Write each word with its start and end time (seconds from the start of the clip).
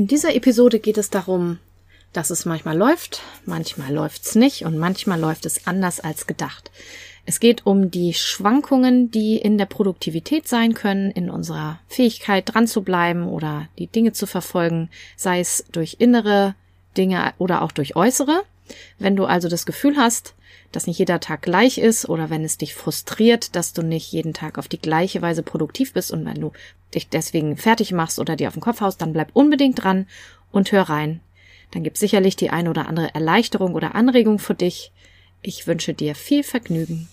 In 0.00 0.06
dieser 0.06 0.34
Episode 0.34 0.78
geht 0.78 0.96
es 0.96 1.10
darum, 1.10 1.58
dass 2.14 2.30
es 2.30 2.46
manchmal 2.46 2.74
läuft, 2.74 3.20
manchmal 3.44 3.92
läuft's 3.92 4.34
nicht 4.34 4.64
und 4.64 4.78
manchmal 4.78 5.20
läuft 5.20 5.44
es 5.44 5.66
anders 5.66 6.00
als 6.00 6.26
gedacht. 6.26 6.70
Es 7.26 7.38
geht 7.38 7.66
um 7.66 7.90
die 7.90 8.14
Schwankungen, 8.14 9.10
die 9.10 9.36
in 9.36 9.58
der 9.58 9.66
Produktivität 9.66 10.48
sein 10.48 10.72
können, 10.72 11.10
in 11.10 11.28
unserer 11.28 11.80
Fähigkeit 11.86 12.54
dran 12.54 12.66
zu 12.66 12.80
bleiben 12.80 13.28
oder 13.28 13.68
die 13.78 13.88
Dinge 13.88 14.14
zu 14.14 14.26
verfolgen, 14.26 14.88
sei 15.16 15.38
es 15.38 15.66
durch 15.70 15.96
innere 15.98 16.54
Dinge 16.96 17.34
oder 17.36 17.60
auch 17.60 17.70
durch 17.70 17.94
äußere. 17.94 18.44
Wenn 18.98 19.16
du 19.16 19.24
also 19.24 19.48
das 19.48 19.66
Gefühl 19.66 19.96
hast, 19.96 20.34
dass 20.72 20.86
nicht 20.86 20.98
jeder 20.98 21.20
Tag 21.20 21.42
gleich 21.42 21.78
ist 21.78 22.08
oder 22.08 22.30
wenn 22.30 22.44
es 22.44 22.58
dich 22.58 22.74
frustriert, 22.74 23.56
dass 23.56 23.72
du 23.72 23.82
nicht 23.82 24.12
jeden 24.12 24.34
Tag 24.34 24.58
auf 24.58 24.68
die 24.68 24.80
gleiche 24.80 25.20
Weise 25.22 25.42
produktiv 25.42 25.92
bist 25.92 26.12
und 26.12 26.24
wenn 26.24 26.40
du 26.40 26.52
dich 26.94 27.08
deswegen 27.08 27.56
fertig 27.56 27.92
machst 27.92 28.18
oder 28.18 28.36
dir 28.36 28.48
auf 28.48 28.54
den 28.54 28.62
Kopf 28.62 28.80
haust, 28.80 29.00
dann 29.00 29.12
bleib 29.12 29.30
unbedingt 29.32 29.82
dran 29.82 30.06
und 30.52 30.72
hör 30.72 30.82
rein. 30.82 31.20
Dann 31.72 31.84
gibt 31.84 31.98
sicherlich 31.98 32.36
die 32.36 32.50
eine 32.50 32.70
oder 32.70 32.88
andere 32.88 33.14
Erleichterung 33.14 33.74
oder 33.74 33.94
Anregung 33.94 34.38
für 34.38 34.54
dich. 34.54 34.92
Ich 35.42 35.66
wünsche 35.66 35.94
dir 35.94 36.14
viel 36.14 36.42
Vergnügen. 36.42 37.08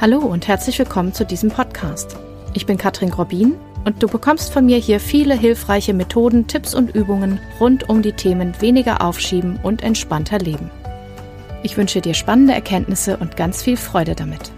Hallo 0.00 0.18
und 0.18 0.46
herzlich 0.46 0.78
willkommen 0.78 1.14
zu 1.14 1.24
diesem 1.24 1.50
Podcast. 1.50 2.16
Ich 2.56 2.64
bin 2.64 2.78
Katrin 2.78 3.10
Grobin 3.10 3.54
und 3.84 4.02
du 4.02 4.08
bekommst 4.08 4.50
von 4.50 4.64
mir 4.64 4.78
hier 4.78 4.98
viele 4.98 5.38
hilfreiche 5.38 5.92
Methoden, 5.92 6.46
Tipps 6.46 6.74
und 6.74 6.94
Übungen 6.94 7.38
rund 7.60 7.90
um 7.90 8.00
die 8.00 8.14
Themen 8.14 8.58
weniger 8.62 9.02
aufschieben 9.04 9.60
und 9.62 9.82
entspannter 9.82 10.38
leben. 10.38 10.70
Ich 11.62 11.76
wünsche 11.76 12.00
dir 12.00 12.14
spannende 12.14 12.54
Erkenntnisse 12.54 13.18
und 13.18 13.36
ganz 13.36 13.62
viel 13.62 13.76
Freude 13.76 14.14
damit. 14.14 14.52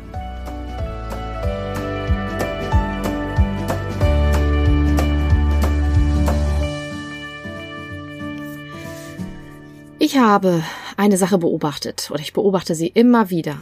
Ich 9.98 10.18
habe 10.18 10.62
eine 10.96 11.16
Sache 11.16 11.38
beobachtet 11.38 12.12
oder 12.12 12.20
ich 12.20 12.33
beobachte 12.33 12.77
sie 12.77 12.86
immer 12.86 13.30
wieder. 13.30 13.58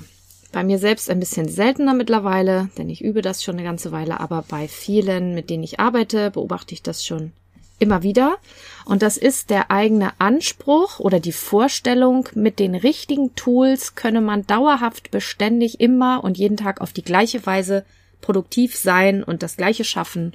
Bei 0.57 0.65
mir 0.65 0.79
selbst 0.79 1.11
ein 1.11 1.21
bisschen 1.21 1.51
seltener 1.51 1.93
mittlerweile, 1.93 2.71
denn 2.79 2.89
ich 2.89 3.05
übe 3.05 3.21
das 3.21 3.45
schon 3.45 3.57
eine 3.57 3.63
ganze 3.63 3.93
Weile, 3.93 4.21
aber 4.21 4.43
bei 4.49 4.69
vielen, 4.69 5.35
mit 5.35 5.51
denen 5.51 5.63
ich 5.63 5.81
arbeite, 5.81 6.31
beobachte 6.31 6.73
ich 6.73 6.83
das 6.83 7.05
schon 7.05 7.33
immer 7.79 8.03
wieder. 8.03 8.39
Und 8.87 9.03
das 9.03 9.19
ist 9.19 9.51
der 9.51 9.71
eigene 9.71 10.19
Anspruch 10.19 10.99
oder 10.99 11.21
die 11.21 11.33
Vorstellung, 11.33 12.31
mit 12.35 12.59
den 12.59 12.75
richtigen 12.75 13.35
Tools 13.35 13.97
könne 13.97 14.23
man 14.23 14.47
dauerhaft, 14.47 15.11
beständig, 15.11 15.79
immer 15.79 16.25
und 16.25 16.39
jeden 16.39 16.57
Tag 16.57 16.81
auf 16.81 16.95
die 16.95 17.05
gleiche 17.05 17.45
Weise 17.45 17.85
produktiv 18.23 18.77
sein 18.77 19.23
und 19.23 19.43
das 19.43 19.59
Gleiche 19.59 19.85
schaffen. 19.85 20.33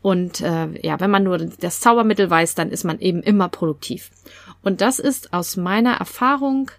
Und 0.00 0.40
äh, 0.40 0.68
ja, 0.80 0.98
wenn 0.98 1.10
man 1.10 1.24
nur 1.24 1.36
das 1.36 1.80
Zaubermittel 1.80 2.30
weiß, 2.30 2.54
dann 2.54 2.70
ist 2.70 2.84
man 2.84 3.00
eben 3.00 3.22
immer 3.22 3.50
produktiv. 3.50 4.12
Und 4.62 4.80
das 4.80 4.98
ist 4.98 5.34
aus 5.34 5.58
meiner 5.58 5.96
Erfahrung 5.96 6.70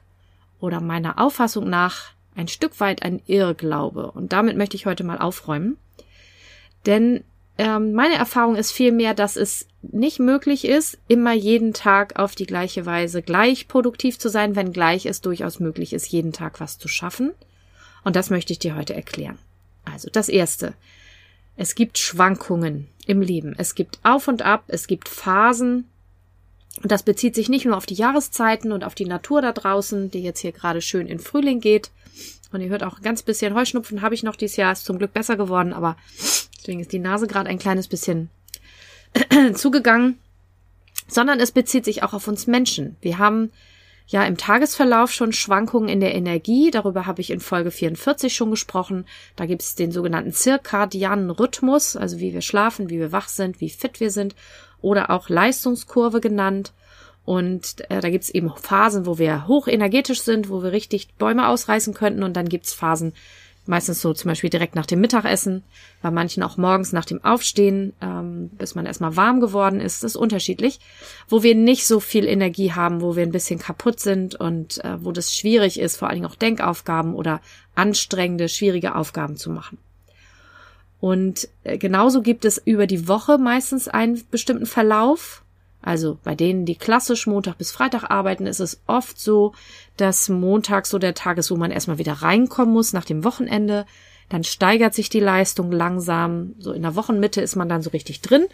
oder 0.59 0.81
meiner 0.81 1.19
Auffassung 1.19 1.69
nach 1.69 2.13
ein 2.39 2.47
Stück 2.47 2.79
weit 2.79 3.03
ein 3.03 3.21
Irrglaube. 3.27 4.11
Und 4.11 4.31
damit 4.31 4.57
möchte 4.57 4.77
ich 4.77 4.85
heute 4.85 5.03
mal 5.03 5.17
aufräumen. 5.17 5.77
Denn 6.85 7.23
ähm, 7.57 7.91
meine 7.91 8.15
Erfahrung 8.15 8.55
ist 8.55 8.71
vielmehr, 8.71 9.13
dass 9.13 9.35
es 9.35 9.67
nicht 9.81 10.19
möglich 10.19 10.63
ist, 10.65 10.97
immer 11.09 11.33
jeden 11.33 11.73
Tag 11.73 12.17
auf 12.17 12.35
die 12.35 12.45
gleiche 12.45 12.85
Weise 12.85 13.21
gleich 13.21 13.67
produktiv 13.67 14.17
zu 14.17 14.29
sein, 14.29 14.55
wenngleich 14.55 15.05
es 15.05 15.19
durchaus 15.19 15.59
möglich 15.59 15.91
ist, 15.91 16.07
jeden 16.07 16.31
Tag 16.31 16.61
was 16.61 16.77
zu 16.77 16.87
schaffen. 16.87 17.33
Und 18.05 18.15
das 18.15 18.29
möchte 18.29 18.53
ich 18.53 18.59
dir 18.59 18.77
heute 18.77 18.95
erklären. 18.95 19.37
Also 19.83 20.09
das 20.09 20.29
Erste. 20.29 20.73
Es 21.57 21.75
gibt 21.75 21.97
Schwankungen 21.97 22.87
im 23.05 23.21
Leben. 23.21 23.53
Es 23.57 23.75
gibt 23.75 23.99
Auf 24.03 24.29
und 24.29 24.43
Ab, 24.43 24.63
es 24.67 24.87
gibt 24.87 25.09
Phasen, 25.09 25.89
und 26.81 26.91
das 26.91 27.03
bezieht 27.03 27.35
sich 27.35 27.49
nicht 27.49 27.65
nur 27.65 27.75
auf 27.75 27.85
die 27.85 27.95
Jahreszeiten 27.95 28.71
und 28.71 28.83
auf 28.83 28.95
die 28.95 29.05
Natur 29.05 29.41
da 29.41 29.51
draußen, 29.51 30.11
die 30.11 30.21
jetzt 30.21 30.39
hier 30.39 30.51
gerade 30.51 30.81
schön 30.81 31.07
in 31.07 31.19
Frühling 31.19 31.59
geht. 31.59 31.91
Und 32.51 32.61
ihr 32.61 32.69
hört 32.69 32.83
auch 32.83 32.97
ein 32.97 33.03
ganz 33.03 33.21
bisschen 33.21 33.53
Heuschnupfen 33.53 34.01
habe 34.01 34.15
ich 34.15 34.23
noch 34.23 34.35
dieses 34.35 34.55
Jahr, 34.55 34.71
ist 34.71 34.85
zum 34.85 34.97
Glück 34.97 35.13
besser 35.13 35.35
geworden, 35.35 35.73
aber 35.73 35.97
deswegen 36.57 36.79
ist 36.79 36.91
die 36.91 36.99
Nase 36.99 37.27
gerade 37.27 37.49
ein 37.49 37.59
kleines 37.59 37.87
bisschen 37.87 38.29
zugegangen. 39.53 40.19
Sondern 41.07 41.39
es 41.39 41.51
bezieht 41.51 41.85
sich 41.85 42.03
auch 42.03 42.13
auf 42.13 42.27
uns 42.27 42.45
Menschen. 42.45 42.95
Wir 43.01 43.17
haben 43.17 43.51
ja 44.05 44.23
im 44.25 44.37
Tagesverlauf 44.37 45.11
schon 45.11 45.33
Schwankungen 45.33 45.89
in 45.89 45.99
der 45.99 46.13
Energie. 46.13 46.69
Darüber 46.69 47.07
habe 47.07 47.21
ich 47.21 47.31
in 47.31 47.39
Folge 47.39 47.71
44 47.71 48.33
schon 48.33 48.51
gesprochen. 48.51 49.05
Da 49.35 49.47
gibt 49.47 49.63
es 49.63 49.73
den 49.73 49.91
sogenannten 49.91 50.33
zirkadianen 50.33 51.31
Rhythmus, 51.31 51.95
also 51.95 52.19
wie 52.19 52.33
wir 52.33 52.41
schlafen, 52.41 52.91
wie 52.91 52.99
wir 52.99 53.11
wach 53.11 53.27
sind, 53.27 53.59
wie 53.59 53.69
fit 53.69 53.99
wir 53.99 54.11
sind 54.11 54.35
oder 54.81 55.09
auch 55.09 55.29
Leistungskurve 55.29 56.21
genannt. 56.21 56.73
Und 57.25 57.89
äh, 57.91 58.01
da 58.01 58.09
gibt's 58.09 58.29
eben 58.29 58.51
Phasen, 58.55 59.05
wo 59.05 59.19
wir 59.19 59.47
hoch 59.47 59.67
energetisch 59.67 60.21
sind, 60.21 60.49
wo 60.49 60.63
wir 60.63 60.71
richtig 60.71 61.13
Bäume 61.19 61.47
ausreißen 61.47 61.93
könnten. 61.93 62.23
Und 62.23 62.33
dann 62.33 62.49
gibt's 62.49 62.73
Phasen, 62.73 63.13
meistens 63.67 64.01
so 64.01 64.13
zum 64.13 64.29
Beispiel 64.29 64.49
direkt 64.49 64.75
nach 64.75 64.87
dem 64.87 64.99
Mittagessen, 64.99 65.63
bei 66.01 66.09
manchen 66.09 66.41
auch 66.41 66.57
morgens 66.57 66.91
nach 66.91 67.05
dem 67.05 67.23
Aufstehen, 67.23 67.93
ähm, 68.01 68.49
bis 68.57 68.73
man 68.73 68.87
erstmal 68.87 69.15
warm 69.15 69.41
geworden 69.41 69.79
ist. 69.79 70.03
Ist 70.03 70.15
unterschiedlich, 70.15 70.79
wo 71.27 71.43
wir 71.43 71.53
nicht 71.53 71.85
so 71.85 71.99
viel 71.99 72.25
Energie 72.25 72.71
haben, 72.73 73.01
wo 73.01 73.15
wir 73.15 73.23
ein 73.23 73.31
bisschen 73.31 73.59
kaputt 73.59 73.99
sind 73.99 74.33
und 74.33 74.83
äh, 74.83 75.03
wo 75.03 75.11
das 75.11 75.35
schwierig 75.35 75.79
ist, 75.79 75.97
vor 75.97 76.07
allen 76.07 76.21
Dingen 76.21 76.31
auch 76.31 76.35
Denkaufgaben 76.35 77.13
oder 77.13 77.41
anstrengende, 77.75 78.49
schwierige 78.49 78.95
Aufgaben 78.95 79.37
zu 79.37 79.51
machen. 79.51 79.77
Und 80.99 81.47
äh, 81.63 81.77
genauso 81.77 82.21
gibt 82.21 82.45
es 82.45 82.57
über 82.57 82.87
die 82.87 83.07
Woche 83.07 83.37
meistens 83.37 83.87
einen 83.87 84.21
bestimmten 84.31 84.65
Verlauf. 84.65 85.43
Also 85.81 86.17
bei 86.23 86.35
denen, 86.35 86.65
die 86.65 86.75
klassisch 86.75 87.25
Montag 87.25 87.57
bis 87.57 87.71
Freitag 87.71 88.09
arbeiten, 88.09 88.45
ist 88.45 88.59
es 88.59 88.81
oft 88.85 89.17
so, 89.17 89.53
dass 89.95 90.27
Montag 90.27 90.85
so 90.85 90.99
der 90.99 91.13
Tag 91.13 91.37
ist, 91.37 91.51
wo 91.51 91.55
man 91.55 91.71
erstmal 91.71 91.97
wieder 91.99 92.13
reinkommen 92.13 92.73
muss 92.73 92.91
nach 92.91 93.05
dem 93.05 93.23
Wochenende. 93.23 93.85
Dann 94.27 94.43
steigert 94.43 94.93
sich 94.93 95.09
die 95.09 95.21
Leistung 95.21 95.71
langsam. 95.71 96.53
So 96.59 96.73
in 96.73 96.83
der 96.83 96.95
Wochenmitte 96.95 97.41
ist 97.41 97.55
man 97.55 97.69
dann 97.69 97.81
so 97.81 97.89
richtig 97.91 98.21
drin, 98.21 98.45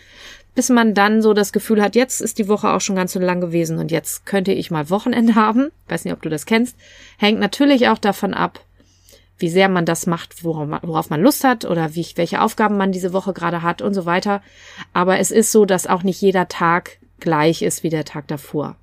bis 0.53 0.69
man 0.69 0.93
dann 0.93 1.21
so 1.21 1.33
das 1.33 1.51
Gefühl 1.51 1.81
hat, 1.81 1.95
jetzt 1.95 2.21
ist 2.21 2.37
die 2.37 2.47
Woche 2.47 2.69
auch 2.69 2.79
schon 2.79 2.95
ganz 2.95 3.11
so 3.11 3.19
lang 3.19 3.41
gewesen 3.41 3.79
und 3.79 3.91
jetzt 3.91 4.25
könnte 4.25 4.53
ich 4.53 4.71
mal 4.71 4.89
Wochenende 4.89 5.35
haben. 5.35 5.71
Weiß 5.87 6.05
nicht, 6.05 6.13
ob 6.13 6.21
du 6.21 6.29
das 6.29 6.45
kennst. 6.45 6.77
Hängt 7.17 7.39
natürlich 7.39 7.89
auch 7.89 7.97
davon 7.97 8.35
ab, 8.35 8.61
wie 9.37 9.49
sehr 9.49 9.67
man 9.69 9.85
das 9.85 10.07
macht, 10.07 10.43
worauf 10.43 11.09
man 11.09 11.21
Lust 11.21 11.43
hat 11.43 11.65
oder 11.65 11.95
wie, 11.95 12.07
welche 12.15 12.41
Aufgaben 12.41 12.77
man 12.77 12.91
diese 12.91 13.13
Woche 13.13 13.33
gerade 13.33 13.61
hat 13.61 13.81
und 13.81 13.93
so 13.93 14.05
weiter. 14.05 14.41
Aber 14.93 15.19
es 15.19 15.31
ist 15.31 15.51
so, 15.51 15.65
dass 15.65 15.87
auch 15.87 16.03
nicht 16.03 16.21
jeder 16.21 16.47
Tag 16.47 16.99
gleich 17.19 17.61
ist 17.61 17.83
wie 17.83 17.89
der 17.89 18.05
Tag 18.05 18.27
davor. 18.27 18.75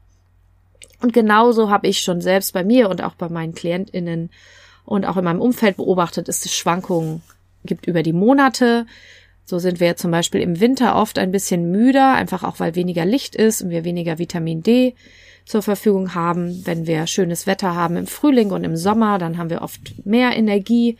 Und 1.00 1.12
genauso 1.12 1.70
habe 1.70 1.88
ich 1.88 2.00
schon 2.00 2.20
selbst 2.20 2.52
bei 2.52 2.64
mir 2.64 2.88
und 2.88 3.02
auch 3.02 3.14
bei 3.14 3.28
meinen 3.28 3.54
KlientInnen 3.54 4.30
und 4.84 5.04
auch 5.04 5.16
in 5.16 5.24
meinem 5.24 5.40
Umfeld 5.40 5.76
beobachtet, 5.76 6.28
dass 6.28 6.44
es 6.44 6.54
Schwankungen 6.54 7.22
gibt 7.64 7.86
über 7.86 8.02
die 8.02 8.12
Monate. 8.12 8.86
So 9.44 9.58
sind 9.58 9.80
wir 9.80 9.96
zum 9.96 10.10
Beispiel 10.10 10.40
im 10.40 10.60
Winter 10.60 10.96
oft 10.96 11.18
ein 11.18 11.32
bisschen 11.32 11.70
müder, 11.70 12.12
einfach 12.12 12.44
auch 12.44 12.60
weil 12.60 12.74
weniger 12.74 13.04
Licht 13.04 13.34
ist 13.34 13.62
und 13.62 13.70
wir 13.70 13.84
weniger 13.84 14.18
Vitamin 14.18 14.62
D 14.62 14.94
zur 15.44 15.62
Verfügung 15.62 16.14
haben. 16.14 16.64
Wenn 16.64 16.86
wir 16.86 17.06
schönes 17.06 17.46
Wetter 17.46 17.74
haben 17.74 17.96
im 17.96 18.06
Frühling 18.06 18.50
und 18.50 18.64
im 18.64 18.76
Sommer, 18.76 19.18
dann 19.18 19.38
haben 19.38 19.50
wir 19.50 19.62
oft 19.62 20.06
mehr 20.06 20.36
Energie, 20.36 20.96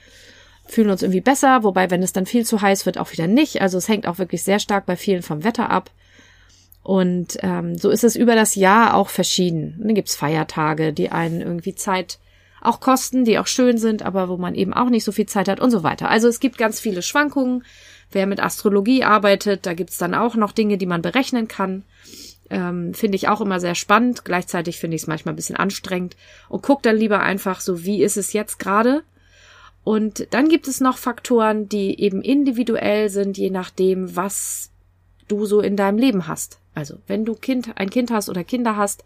fühlen 0.66 0.90
uns 0.90 1.02
irgendwie 1.02 1.20
besser, 1.20 1.62
wobei 1.62 1.90
wenn 1.90 2.02
es 2.02 2.12
dann 2.12 2.26
viel 2.26 2.44
zu 2.44 2.60
heiß 2.60 2.86
wird, 2.86 2.98
auch 2.98 3.12
wieder 3.12 3.26
nicht. 3.26 3.62
Also 3.62 3.78
es 3.78 3.88
hängt 3.88 4.06
auch 4.06 4.18
wirklich 4.18 4.42
sehr 4.42 4.58
stark 4.58 4.86
bei 4.86 4.96
vielen 4.96 5.22
vom 5.22 5.44
Wetter 5.44 5.70
ab. 5.70 5.90
Und 6.82 7.38
ähm, 7.42 7.78
so 7.78 7.90
ist 7.90 8.02
es 8.02 8.16
über 8.16 8.34
das 8.34 8.56
Jahr 8.56 8.94
auch 8.94 9.08
verschieden. 9.08 9.80
Dann 9.80 9.94
gibt's 9.94 10.16
Feiertage, 10.16 10.92
die 10.92 11.12
einen 11.12 11.40
irgendwie 11.40 11.76
Zeit 11.76 12.18
auch 12.62 12.80
kosten, 12.80 13.24
die 13.24 13.38
auch 13.38 13.46
schön 13.46 13.76
sind, 13.76 14.02
aber 14.02 14.28
wo 14.28 14.36
man 14.36 14.54
eben 14.54 14.72
auch 14.72 14.88
nicht 14.88 15.04
so 15.04 15.12
viel 15.12 15.26
Zeit 15.26 15.48
hat 15.48 15.60
und 15.60 15.70
so 15.70 15.82
weiter. 15.82 16.08
Also 16.08 16.28
es 16.28 16.40
gibt 16.40 16.58
ganz 16.58 16.80
viele 16.80 17.02
Schwankungen. 17.02 17.64
Wer 18.10 18.26
mit 18.26 18.42
Astrologie 18.42 19.04
arbeitet, 19.04 19.66
da 19.66 19.74
gibt's 19.74 19.98
dann 19.98 20.14
auch 20.14 20.36
noch 20.36 20.52
Dinge, 20.52 20.78
die 20.78 20.86
man 20.86 21.02
berechnen 21.02 21.48
kann. 21.48 21.82
Ähm, 22.50 22.94
finde 22.94 23.16
ich 23.16 23.28
auch 23.28 23.40
immer 23.40 23.58
sehr 23.58 23.74
spannend. 23.74 24.24
Gleichzeitig 24.24 24.78
finde 24.78 24.94
ich 24.96 25.02
es 25.02 25.08
manchmal 25.08 25.32
ein 25.32 25.36
bisschen 25.36 25.56
anstrengend 25.56 26.16
und 26.48 26.62
guck 26.62 26.82
dann 26.82 26.96
lieber 26.96 27.20
einfach 27.20 27.60
so, 27.60 27.84
wie 27.84 28.02
ist 28.02 28.16
es 28.16 28.32
jetzt 28.32 28.58
gerade? 28.58 29.02
Und 29.84 30.28
dann 30.30 30.48
gibt 30.48 30.68
es 30.68 30.80
noch 30.80 30.98
Faktoren, 30.98 31.68
die 31.68 31.98
eben 32.00 32.22
individuell 32.22 33.08
sind, 33.08 33.36
je 33.36 33.50
nachdem, 33.50 34.14
was 34.14 34.70
du 35.26 35.46
so 35.46 35.60
in 35.60 35.76
deinem 35.76 35.98
Leben 35.98 36.28
hast. 36.28 36.58
Also, 36.74 36.98
wenn 37.06 37.24
du 37.24 37.34
Kind, 37.34 37.70
ein 37.76 37.90
Kind 37.90 38.10
hast 38.10 38.28
oder 38.28 38.44
Kinder 38.44 38.76
hast, 38.76 39.04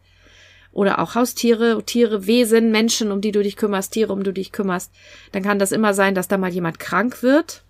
oder 0.76 0.99
auch 0.99 1.14
Haustiere, 1.14 1.82
Tiere, 1.87 2.26
Wesen, 2.26 2.70
Menschen, 2.70 3.11
um 3.11 3.23
die 3.23 3.32
du 3.32 3.43
dich 3.43 3.56
kümmerst, 3.56 3.94
Tiere, 3.94 4.12
um 4.12 4.19
die 4.19 4.25
du 4.25 4.34
dich 4.34 4.52
kümmerst, 4.52 4.93
dann 5.32 5.43
kann 5.43 5.58
das 5.58 5.73
immer 5.73 5.94
sein, 5.94 6.14
dass 6.14 6.28
da 6.28 6.37
mal 6.37 6.52
jemand 6.52 6.78
krank 6.78 7.23
wird 7.23 7.62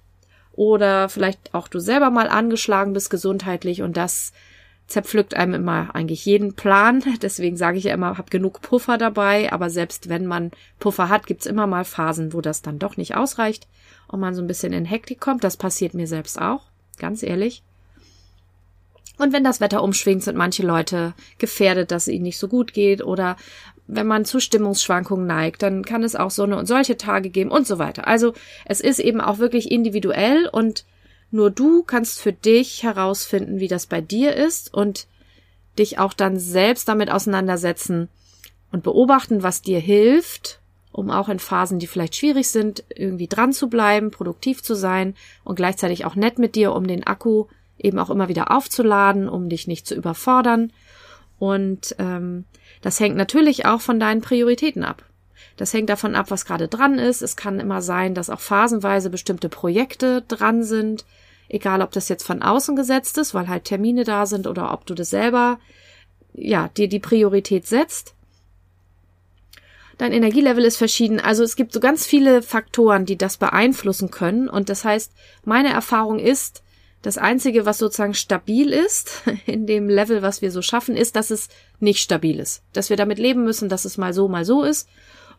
oder 0.55 1.09
vielleicht 1.09 1.55
auch 1.55 1.69
du 1.69 1.79
selber 1.79 2.11
mal 2.11 2.29
angeschlagen 2.29 2.95
bist 2.95 3.09
gesundheitlich 3.09 3.81
und 3.81 3.97
das 3.97 4.33
zerpflückt 4.89 5.35
einem 5.35 5.55
immer 5.55 5.95
eigentlich 5.95 6.25
jeden 6.25 6.55
Plan. 6.55 7.05
Deswegen 7.23 7.57
sage 7.57 7.79
ich 7.79 7.85
ja 7.85 7.95
immer, 7.95 8.19
hab 8.19 8.29
genug 8.29 8.61
Puffer 8.61 8.99
dabei. 8.99 9.53
Aber 9.53 9.71
selbst 9.71 10.09
wenn 10.09 10.27
man 10.27 10.51
Puffer 10.81 11.09
hat, 11.09 11.29
gibt's 11.29 11.47
immer 11.47 11.69
mal 11.69 11.85
Phasen, 11.85 12.33
wo 12.33 12.41
das 12.41 12.61
dann 12.61 12.81
doch 12.81 12.97
nicht 12.97 13.15
ausreicht 13.15 13.69
und 14.09 14.19
man 14.19 14.35
so 14.35 14.43
ein 14.43 14.49
bisschen 14.49 14.73
in 14.73 14.85
Hektik 14.85 15.21
kommt. 15.21 15.45
Das 15.45 15.57
passiert 15.57 15.95
mir 15.95 16.09
selbst 16.09 16.41
auch, 16.41 16.63
ganz 16.99 17.23
ehrlich. 17.23 17.63
Und 19.19 19.33
wenn 19.33 19.45
das 19.45 19.61
Wetter 19.61 19.83
umschwingt, 19.83 20.23
sind 20.23 20.37
manche 20.37 20.63
Leute 20.65 21.15
gefährdet, 21.39 21.91
dass 21.91 22.07
es 22.07 22.13
ihnen 22.13 22.25
nicht 22.25 22.39
so 22.39 22.49
gut 22.49 22.73
geht 22.73 23.03
oder 23.03 23.37
wenn 23.89 24.07
man 24.07 24.25
zu 24.25 24.41
Stimmungsschwankungen 24.41 25.27
neigt, 25.27 25.63
dann 25.63 25.85
kann 25.85 26.03
es 26.03 26.17
auch 26.17 26.31
so 26.31 26.43
eine 26.43 26.57
und 26.57 26.67
solche 26.67 26.97
Tage 26.97 27.31
geben 27.31 27.51
und 27.51 27.67
so 27.67 27.79
weiter. 27.79 28.07
Also 28.07 28.35
es 28.65 28.81
ist 28.81 28.99
eben 28.99 29.21
auch 29.21 29.39
wirklich 29.39 29.71
individuell 29.71 30.49
und 30.51 30.85
nur 31.31 31.51
du 31.51 31.83
kannst 31.83 32.21
für 32.21 32.33
dich 32.33 32.83
herausfinden, 32.83 33.61
wie 33.61 33.69
das 33.69 33.87
bei 33.87 34.01
dir 34.01 34.35
ist 34.35 34.73
und 34.73 35.07
dich 35.79 35.99
auch 35.99 36.13
dann 36.13 36.39
selbst 36.39 36.89
damit 36.89 37.11
auseinandersetzen 37.11 38.09
und 38.73 38.83
beobachten, 38.83 39.43
was 39.43 39.63
dir 39.63 39.79
hilft, 39.79 40.61
um 40.93 41.11
auch 41.11 41.29
in 41.29 41.39
Phasen, 41.39 41.79
die 41.79 41.87
vielleicht 41.87 42.17
schwierig 42.17 42.51
sind, 42.51 42.85
irgendwie 42.89 43.29
dran 43.29 43.53
zu 43.53 43.69
bleiben, 43.69 44.11
produktiv 44.11 44.63
zu 44.63 44.75
sein 44.75 45.15
und 45.45 45.57
gleichzeitig 45.57 46.05
auch 46.05 46.15
nett 46.15 46.39
mit 46.39 46.55
dir, 46.55 46.73
um 46.73 46.87
den 46.87 47.07
Akku 47.07 47.47
eben 47.79 47.99
auch 47.99 48.11
immer 48.11 48.29
wieder 48.29 48.51
aufzuladen, 48.51 49.29
um 49.29 49.49
dich 49.49 49.67
nicht 49.67 49.87
zu 49.87 49.95
überfordern. 49.95 50.73
Und 51.39 51.95
ähm, 51.99 52.45
das 52.83 53.01
hängt 53.01 53.17
natürlich 53.17 53.67
auch 53.67 53.81
von 53.81 54.01
deinen 54.01 54.23
Prioritäten 54.23 54.85
ab. 54.85 55.05
Das 55.57 55.73
hängt 55.73 55.89
davon 55.89 56.15
ab, 56.15 56.31
was 56.31 56.45
gerade 56.45 56.69
dran 56.69 56.99
ist. 56.99 57.23
Es 57.23 57.37
kann 57.37 57.61
immer 57.61 57.83
sein, 57.83 58.15
dass 58.15 58.31
auch 58.31 58.41
phasenweise 58.41 59.11
bestimmte 59.11 59.49
Projekte 59.49 60.23
dran 60.29 60.63
sind. 60.63 61.05
Egal, 61.49 61.83
ob 61.83 61.93
das 61.93 62.09
jetzt 62.09 62.25
von 62.25 62.43
außen 62.43 62.77
gesetzt 62.77 63.19
ist, 63.19 63.35
weil 63.35 63.49
halt 63.49 63.65
Termine 63.65 64.05
da 64.05 64.27
sind 64.27 64.47
oder 64.47 64.73
ob 64.73 64.87
du 64.87 64.95
das 64.95 65.11
selber, 65.11 65.59
ja, 66.35 66.69
dir 66.69 66.89
die 66.89 66.99
Priorität 67.01 67.67
setzt. 67.67 68.15
Dein 69.99 70.13
Energielevel 70.13 70.65
ist 70.65 70.77
verschieden. 70.77 71.21
Also 71.21 71.43
es 71.43 71.57
gibt 71.57 71.73
so 71.73 71.81
ganz 71.81 72.07
viele 72.07 72.43
Faktoren, 72.43 73.07
die 73.07 73.17
das 73.17 73.39
beeinflussen 73.39 74.11
können. 74.11 74.49
Und 74.49 74.69
das 74.69 74.85
heißt, 74.85 75.13
meine 75.45 75.71
Erfahrung 75.71 76.19
ist, 76.19 76.63
das 77.07 77.19
Einzige, 77.19 77.65
was 77.67 77.79
sozusagen 77.79 78.15
stabil 78.15 78.73
ist 78.73 79.23
in 79.47 79.67
dem 79.67 79.89
Level, 79.89 80.23
was 80.23 80.43
wir 80.43 80.51
so 80.51 80.61
schaffen, 80.61 80.97
ist, 80.97 81.15
dass 81.15 81.31
es 81.31 81.49
nicht 81.79 82.01
stabil 82.01 82.41
ist. 82.41 82.65
Dass 82.73 82.91
wir 82.91 82.97
damit 82.97 83.21
leben 83.21 83.45
müssen, 83.45 83.69
dass 83.69 83.85
es 83.85 83.97
mal 83.97 84.13
so, 84.13 84.27
mal 84.27 84.45
so 84.45 84.65
ist. 84.65 84.89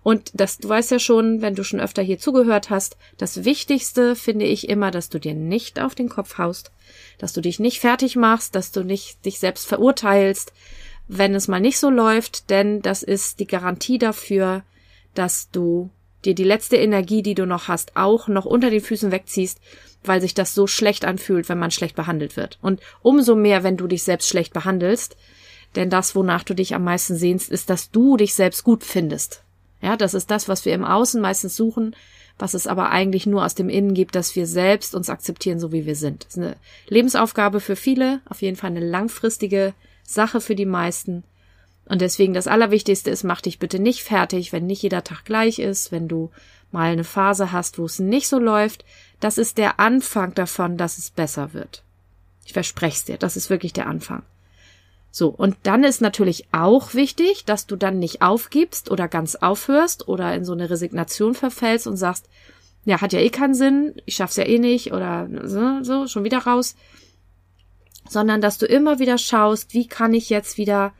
Und 0.01 0.31
das, 0.33 0.59
du 0.59 0.69
weißt 0.69 0.91
ja 0.91 0.99
schon, 0.99 1.41
wenn 1.41 1.55
du 1.55 1.65
schon 1.65 1.81
öfter 1.81 2.01
hier 2.01 2.19
zugehört 2.19 2.69
hast, 2.69 2.95
das 3.17 3.43
Wichtigste 3.43 4.15
finde 4.15 4.45
ich 4.45 4.69
immer, 4.69 4.91
dass 4.91 5.09
du 5.09 5.19
dir 5.19 5.33
nicht 5.33 5.81
auf 5.81 5.93
den 5.93 6.07
Kopf 6.07 6.37
haust, 6.37 6.71
dass 7.17 7.33
du 7.33 7.41
dich 7.41 7.59
nicht 7.59 7.81
fertig 7.81 8.15
machst, 8.15 8.55
dass 8.55 8.71
du 8.71 8.85
nicht 8.85 9.25
dich 9.25 9.37
selbst 9.37 9.67
verurteilst, 9.67 10.53
wenn 11.09 11.35
es 11.35 11.49
mal 11.49 11.59
nicht 11.59 11.79
so 11.79 11.89
läuft, 11.89 12.49
denn 12.49 12.81
das 12.81 13.03
ist 13.03 13.41
die 13.41 13.47
Garantie 13.47 13.97
dafür, 13.97 14.63
dass 15.15 15.51
du 15.51 15.89
dir 16.25 16.35
die 16.35 16.43
letzte 16.43 16.77
Energie, 16.77 17.21
die 17.21 17.35
du 17.35 17.45
noch 17.45 17.67
hast, 17.67 17.95
auch 17.95 18.27
noch 18.27 18.45
unter 18.45 18.69
den 18.69 18.81
Füßen 18.81 19.11
wegziehst, 19.11 19.59
weil 20.03 20.21
sich 20.21 20.33
das 20.33 20.53
so 20.53 20.67
schlecht 20.67 21.05
anfühlt, 21.05 21.49
wenn 21.49 21.59
man 21.59 21.71
schlecht 21.71 21.95
behandelt 21.95 22.37
wird. 22.37 22.57
Und 22.61 22.81
umso 23.01 23.35
mehr, 23.35 23.63
wenn 23.63 23.77
du 23.77 23.87
dich 23.87 24.03
selbst 24.03 24.29
schlecht 24.29 24.53
behandelst, 24.53 25.15
denn 25.75 25.89
das, 25.89 26.15
wonach 26.15 26.43
du 26.43 26.53
dich 26.53 26.73
am 26.75 26.83
meisten 26.83 27.15
sehnst, 27.15 27.49
ist, 27.49 27.69
dass 27.69 27.91
du 27.91 28.17
dich 28.17 28.33
selbst 28.33 28.63
gut 28.63 28.83
findest. 28.83 29.43
Ja, 29.81 29.95
das 29.95 30.13
ist 30.13 30.31
das, 30.31 30.47
was 30.47 30.65
wir 30.65 30.73
im 30.73 30.83
Außen 30.83 31.21
meistens 31.21 31.55
suchen, 31.55 31.95
was 32.39 32.53
es 32.53 32.67
aber 32.67 32.89
eigentlich 32.89 33.25
nur 33.25 33.45
aus 33.45 33.55
dem 33.55 33.69
Innen 33.69 33.93
gibt, 33.93 34.15
dass 34.15 34.35
wir 34.35 34.47
selbst 34.47 34.95
uns 34.95 35.09
akzeptieren, 35.09 35.59
so 35.59 35.71
wie 35.71 35.85
wir 35.85 35.95
sind. 35.95 36.25
Das 36.25 36.35
ist 36.35 36.43
eine 36.43 36.55
Lebensaufgabe 36.87 37.59
für 37.59 37.75
viele, 37.75 38.21
auf 38.25 38.41
jeden 38.41 38.57
Fall 38.57 38.71
eine 38.71 38.85
langfristige 38.85 39.73
Sache 40.03 40.41
für 40.41 40.55
die 40.55 40.65
meisten. 40.65 41.23
Und 41.87 42.01
deswegen 42.01 42.33
das 42.33 42.47
Allerwichtigste 42.47 43.09
ist, 43.09 43.23
mach 43.23 43.41
dich 43.41 43.59
bitte 43.59 43.79
nicht 43.79 44.03
fertig, 44.03 44.51
wenn 44.51 44.65
nicht 44.65 44.81
jeder 44.81 45.03
Tag 45.03 45.23
gleich 45.23 45.59
ist, 45.59 45.91
wenn 45.91 46.07
du 46.07 46.31
mal 46.71 46.91
eine 46.91 47.05
Phase 47.05 47.51
hast, 47.51 47.79
wo 47.79 47.85
es 47.85 47.99
nicht 47.99 48.27
so 48.27 48.39
läuft. 48.39 48.83
Das 49.19 49.37
ist 49.37 49.57
der 49.57 49.79
Anfang 49.79 50.33
davon, 50.33 50.77
dass 50.77 50.97
es 50.97 51.09
besser 51.09 51.53
wird. 51.53 51.83
Ich 52.45 52.53
verspreche 52.53 52.95
es 52.95 53.05
dir, 53.05 53.17
das 53.17 53.37
ist 53.37 53.49
wirklich 53.49 53.73
der 53.73 53.87
Anfang. 53.87 54.23
So, 55.11 55.29
und 55.29 55.55
dann 55.63 55.83
ist 55.83 56.01
natürlich 56.01 56.45
auch 56.51 56.93
wichtig, 56.93 57.45
dass 57.45 57.65
du 57.65 57.75
dann 57.75 57.99
nicht 57.99 58.21
aufgibst 58.21 58.91
oder 58.91 59.07
ganz 59.07 59.35
aufhörst 59.35 60.07
oder 60.07 60.33
in 60.35 60.45
so 60.45 60.53
eine 60.53 60.69
Resignation 60.69 61.33
verfällst 61.33 61.87
und 61.87 61.97
sagst, 61.97 62.29
ja, 62.85 63.01
hat 63.01 63.13
ja 63.13 63.19
eh 63.19 63.29
keinen 63.29 63.55
Sinn, 63.55 63.95
ich 64.05 64.15
schaff's 64.15 64.35
ja 64.35 64.45
eh 64.45 64.59
nicht 64.59 64.93
oder 64.93 65.27
so, 65.43 65.83
so 65.83 66.07
schon 66.07 66.23
wieder 66.23 66.39
raus, 66.39 66.75
sondern 68.07 68.41
dass 68.41 68.57
du 68.57 68.65
immer 68.65 68.99
wieder 68.99 69.17
schaust, 69.17 69.73
wie 69.73 69.87
kann 69.87 70.13
ich 70.13 70.29
jetzt 70.29 70.57
wieder 70.57 70.93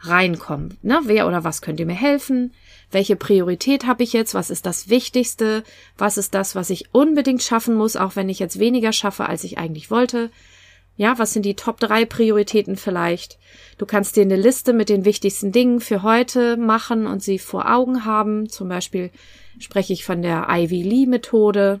reinkommen, 0.00 0.78
ne? 0.82 1.00
Wer 1.04 1.26
oder 1.26 1.44
was 1.44 1.62
könnte 1.62 1.84
mir 1.84 1.94
helfen? 1.94 2.52
Welche 2.90 3.16
Priorität 3.16 3.86
habe 3.86 4.02
ich 4.02 4.12
jetzt? 4.12 4.34
Was 4.34 4.50
ist 4.50 4.66
das 4.66 4.88
Wichtigste? 4.88 5.62
Was 5.96 6.16
ist 6.16 6.34
das, 6.34 6.54
was 6.54 6.70
ich 6.70 6.92
unbedingt 6.92 7.42
schaffen 7.42 7.74
muss, 7.74 7.96
auch 7.96 8.16
wenn 8.16 8.28
ich 8.28 8.38
jetzt 8.38 8.58
weniger 8.58 8.92
schaffe, 8.92 9.26
als 9.26 9.44
ich 9.44 9.58
eigentlich 9.58 9.90
wollte? 9.90 10.30
Ja, 10.96 11.18
was 11.18 11.32
sind 11.32 11.44
die 11.44 11.54
Top 11.54 11.80
drei 11.80 12.04
Prioritäten 12.04 12.76
vielleicht? 12.76 13.38
Du 13.78 13.86
kannst 13.86 14.16
dir 14.16 14.22
eine 14.22 14.36
Liste 14.36 14.72
mit 14.72 14.88
den 14.88 15.04
wichtigsten 15.04 15.52
Dingen 15.52 15.80
für 15.80 16.02
heute 16.02 16.56
machen 16.56 17.06
und 17.06 17.22
sie 17.22 17.38
vor 17.38 17.72
Augen 17.72 18.04
haben. 18.04 18.48
Zum 18.48 18.68
Beispiel 18.68 19.10
spreche 19.58 19.92
ich 19.92 20.04
von 20.04 20.20
der 20.20 20.48
Ivy 20.50 20.82
Lee 20.82 21.06
Methode 21.06 21.80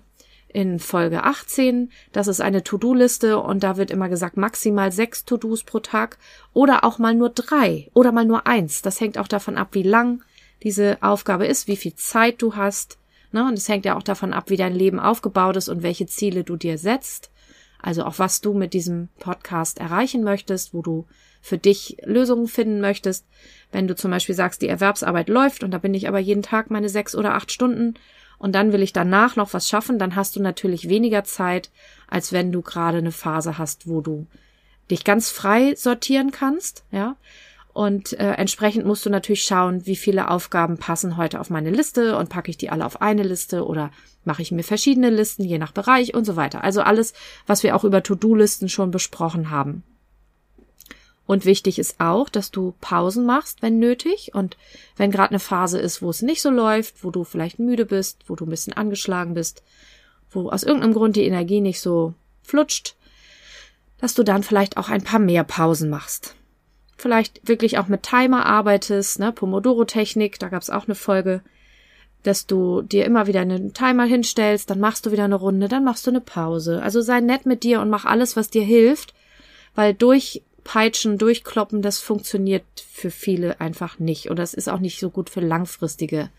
in 0.52 0.78
Folge 0.78 1.24
18. 1.24 1.90
Das 2.12 2.26
ist 2.26 2.40
eine 2.40 2.64
To-Do-Liste 2.64 3.38
und 3.38 3.62
da 3.62 3.76
wird 3.76 3.90
immer 3.90 4.08
gesagt 4.08 4.36
maximal 4.36 4.92
sechs 4.92 5.24
To-Dos 5.24 5.64
pro 5.64 5.80
Tag 5.80 6.18
oder 6.52 6.84
auch 6.84 6.98
mal 6.98 7.14
nur 7.14 7.30
drei 7.30 7.88
oder 7.94 8.12
mal 8.12 8.24
nur 8.24 8.46
eins. 8.46 8.82
Das 8.82 9.00
hängt 9.00 9.18
auch 9.18 9.28
davon 9.28 9.56
ab, 9.56 9.68
wie 9.72 9.82
lang 9.82 10.22
diese 10.62 10.98
Aufgabe 11.00 11.46
ist, 11.46 11.68
wie 11.68 11.76
viel 11.76 11.94
Zeit 11.94 12.42
du 12.42 12.56
hast. 12.56 12.98
Ne? 13.32 13.46
Und 13.46 13.54
es 13.54 13.68
hängt 13.68 13.84
ja 13.84 13.96
auch 13.96 14.02
davon 14.02 14.32
ab, 14.32 14.50
wie 14.50 14.56
dein 14.56 14.74
Leben 14.74 15.00
aufgebaut 15.00 15.56
ist 15.56 15.68
und 15.68 15.82
welche 15.82 16.06
Ziele 16.06 16.44
du 16.44 16.56
dir 16.56 16.78
setzt. 16.78 17.30
Also 17.82 18.04
auch 18.04 18.18
was 18.18 18.40
du 18.40 18.52
mit 18.52 18.74
diesem 18.74 19.08
Podcast 19.18 19.78
erreichen 19.78 20.22
möchtest, 20.22 20.74
wo 20.74 20.82
du 20.82 21.06
für 21.40 21.56
dich 21.56 21.96
Lösungen 22.04 22.46
finden 22.46 22.80
möchtest. 22.80 23.24
Wenn 23.72 23.88
du 23.88 23.94
zum 23.94 24.10
Beispiel 24.10 24.34
sagst, 24.34 24.60
die 24.60 24.68
Erwerbsarbeit 24.68 25.28
läuft 25.28 25.62
und 25.62 25.70
da 25.70 25.78
bin 25.78 25.94
ich 25.94 26.08
aber 26.08 26.18
jeden 26.18 26.42
Tag 26.42 26.70
meine 26.70 26.88
sechs 26.88 27.14
oder 27.14 27.34
acht 27.34 27.50
Stunden 27.50 27.94
und 28.40 28.54
dann 28.54 28.72
will 28.72 28.82
ich 28.82 28.94
danach 28.94 29.36
noch 29.36 29.52
was 29.52 29.68
schaffen, 29.68 29.98
dann 29.98 30.16
hast 30.16 30.34
du 30.34 30.42
natürlich 30.42 30.88
weniger 30.88 31.24
Zeit, 31.24 31.70
als 32.08 32.32
wenn 32.32 32.50
du 32.50 32.62
gerade 32.62 32.98
eine 32.98 33.12
Phase 33.12 33.58
hast, 33.58 33.86
wo 33.86 34.00
du 34.00 34.26
dich 34.90 35.04
ganz 35.04 35.30
frei 35.30 35.74
sortieren 35.76 36.32
kannst, 36.32 36.82
ja. 36.90 37.16
Und 37.72 38.14
äh, 38.14 38.32
entsprechend 38.32 38.84
musst 38.84 39.06
du 39.06 39.10
natürlich 39.10 39.44
schauen, 39.44 39.86
wie 39.86 39.94
viele 39.94 40.28
Aufgaben 40.28 40.76
passen 40.76 41.16
heute 41.16 41.38
auf 41.38 41.50
meine 41.50 41.70
Liste 41.70 42.16
und 42.16 42.28
packe 42.28 42.50
ich 42.50 42.56
die 42.56 42.70
alle 42.70 42.84
auf 42.84 43.00
eine 43.00 43.22
Liste 43.22 43.64
oder 43.64 43.92
mache 44.24 44.42
ich 44.42 44.50
mir 44.50 44.64
verschiedene 44.64 45.10
Listen, 45.10 45.44
je 45.44 45.58
nach 45.58 45.70
Bereich 45.70 46.14
und 46.14 46.24
so 46.24 46.34
weiter. 46.34 46.64
Also 46.64 46.80
alles, 46.80 47.12
was 47.46 47.62
wir 47.62 47.76
auch 47.76 47.84
über 47.84 48.02
To-Do-Listen 48.02 48.68
schon 48.68 48.90
besprochen 48.90 49.50
haben. 49.50 49.84
Und 51.30 51.44
wichtig 51.44 51.78
ist 51.78 52.00
auch, 52.00 52.28
dass 52.28 52.50
du 52.50 52.74
Pausen 52.80 53.24
machst, 53.24 53.62
wenn 53.62 53.78
nötig. 53.78 54.32
Und 54.34 54.56
wenn 54.96 55.12
gerade 55.12 55.30
eine 55.30 55.38
Phase 55.38 55.78
ist, 55.78 56.02
wo 56.02 56.10
es 56.10 56.22
nicht 56.22 56.42
so 56.42 56.50
läuft, 56.50 57.04
wo 57.04 57.12
du 57.12 57.22
vielleicht 57.22 57.60
müde 57.60 57.86
bist, 57.86 58.24
wo 58.26 58.34
du 58.34 58.44
ein 58.44 58.50
bisschen 58.50 58.72
angeschlagen 58.72 59.34
bist, 59.34 59.62
wo 60.32 60.50
aus 60.50 60.64
irgendeinem 60.64 60.92
Grund 60.92 61.14
die 61.14 61.24
Energie 61.24 61.60
nicht 61.60 61.80
so 61.80 62.14
flutscht, 62.42 62.96
dass 63.98 64.14
du 64.14 64.24
dann 64.24 64.42
vielleicht 64.42 64.76
auch 64.76 64.88
ein 64.88 65.04
paar 65.04 65.20
mehr 65.20 65.44
Pausen 65.44 65.88
machst 65.88 66.34
vielleicht 66.96 67.48
wirklich 67.48 67.78
auch 67.78 67.88
mit 67.88 68.02
Timer 68.02 68.44
arbeitest, 68.44 69.20
ne, 69.20 69.32
Pomodoro-Technik, 69.32 70.38
da 70.38 70.48
gab's 70.48 70.68
auch 70.68 70.86
eine 70.86 70.94
Folge, 70.94 71.40
dass 72.24 72.46
du 72.46 72.82
dir 72.82 73.06
immer 73.06 73.26
wieder 73.26 73.40
einen 73.40 73.72
Timer 73.72 74.04
hinstellst, 74.04 74.68
dann 74.68 74.80
machst 74.80 75.06
du 75.06 75.12
wieder 75.12 75.24
eine 75.24 75.36
Runde, 75.36 75.68
dann 75.68 75.84
machst 75.84 76.06
du 76.06 76.10
eine 76.10 76.20
Pause. 76.20 76.82
Also 76.82 77.00
sei 77.00 77.20
nett 77.20 77.46
mit 77.46 77.62
dir 77.62 77.80
und 77.80 77.88
mach 77.88 78.04
alles, 78.04 78.36
was 78.36 78.50
dir 78.50 78.64
hilft, 78.64 79.14
weil 79.74 79.94
durchpeitschen, 80.60 81.18
durchkloppen, 81.18 81.82
das 81.82 81.98
funktioniert 81.98 82.64
für 82.92 83.10
viele 83.10 83.60
einfach 83.60 83.98
nicht. 83.98 84.30
Und 84.30 84.38
das 84.38 84.54
ist 84.54 84.68
auch 84.68 84.78
nicht 84.78 85.00
so 85.00 85.10
gut 85.10 85.30
für 85.30 85.40
langfristige 85.40 86.30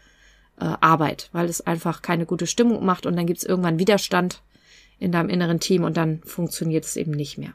äh, 0.60 0.66
Arbeit, 0.80 1.30
weil 1.32 1.48
es 1.48 1.62
einfach 1.62 2.01
keine 2.01 2.25
gute 2.25 2.48
Stimmung 2.48 2.86
macht 2.86 3.06
und 3.06 3.16
dann 3.16 3.25
gibt's 3.25 3.44
irgendwann 3.44 3.80
Widerstand 3.80 4.42
in 5.00 5.12
deinem 5.12 5.30
inneren 5.30 5.60
Team 5.60 5.84
und 5.84 5.98
dann 5.98 6.22
funktioniert 6.24 6.86
es 6.86 6.96
eben 6.96 7.12
nicht 7.12 7.38
mehr. 7.38 7.54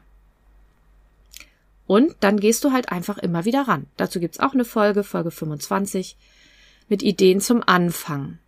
Und 1.87 2.15
dann 2.19 2.39
gehst 2.39 2.65
du 2.65 2.73
halt 2.73 2.91
einfach 2.91 3.17
immer 3.17 3.45
wieder 3.45 3.61
ran. 3.61 3.85
Dazu 3.95 4.19
gibt's 4.19 4.39
auch 4.39 4.53
eine 4.53 4.65
Folge, 4.65 5.03
Folge 5.03 5.31
25, 5.31 6.17
mit 6.89 7.01
Ideen 7.01 7.39
zum 7.39 7.63
Anfang. 7.65 8.39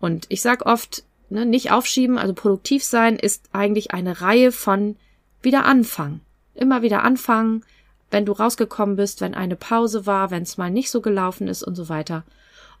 Und 0.00 0.26
ich 0.28 0.42
sag 0.42 0.66
oft, 0.66 1.04
ne, 1.28 1.46
nicht 1.46 1.70
aufschieben, 1.70 2.18
also 2.18 2.34
produktiv 2.34 2.82
sein 2.82 3.16
ist 3.16 3.48
eigentlich 3.52 3.92
eine 3.92 4.20
Reihe 4.20 4.50
von 4.50 4.96
wieder 5.40 5.66
anfangen. 5.66 6.20
Immer 6.54 6.82
wieder 6.82 7.02
anfangen, 7.02 7.64
wenn 8.10 8.26
du 8.26 8.32
rausgekommen 8.32 8.96
bist, 8.96 9.20
wenn 9.20 9.34
eine 9.34 9.56
Pause 9.56 10.06
war, 10.06 10.30
wenn 10.30 10.42
es 10.42 10.58
mal 10.58 10.70
nicht 10.70 10.90
so 10.90 11.00
gelaufen 11.00 11.48
ist 11.48 11.62
und 11.62 11.74
so 11.74 11.88
weiter. 11.88 12.24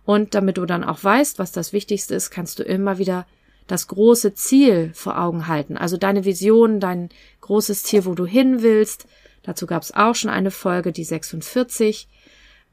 Und 0.04 0.34
damit 0.34 0.56
du 0.56 0.66
dann 0.66 0.82
auch 0.82 1.02
weißt, 1.02 1.38
was 1.38 1.52
das 1.52 1.72
Wichtigste 1.72 2.14
ist, 2.14 2.30
kannst 2.30 2.58
du 2.58 2.62
immer 2.62 2.98
wieder 2.98 3.26
das 3.66 3.86
große 3.86 4.34
Ziel 4.34 4.90
vor 4.94 5.20
Augen 5.20 5.46
halten. 5.46 5.76
Also 5.76 5.96
deine 5.96 6.24
Vision, 6.24 6.80
dein 6.80 7.10
großes 7.40 7.84
Ziel, 7.84 8.04
wo 8.04 8.14
du 8.14 8.26
hin 8.26 8.62
willst, 8.62 9.06
Dazu 9.42 9.66
gab 9.66 9.82
es 9.82 9.94
auch 9.94 10.14
schon 10.14 10.30
eine 10.30 10.50
Folge, 10.50 10.92
die 10.92 11.04
46. 11.04 12.08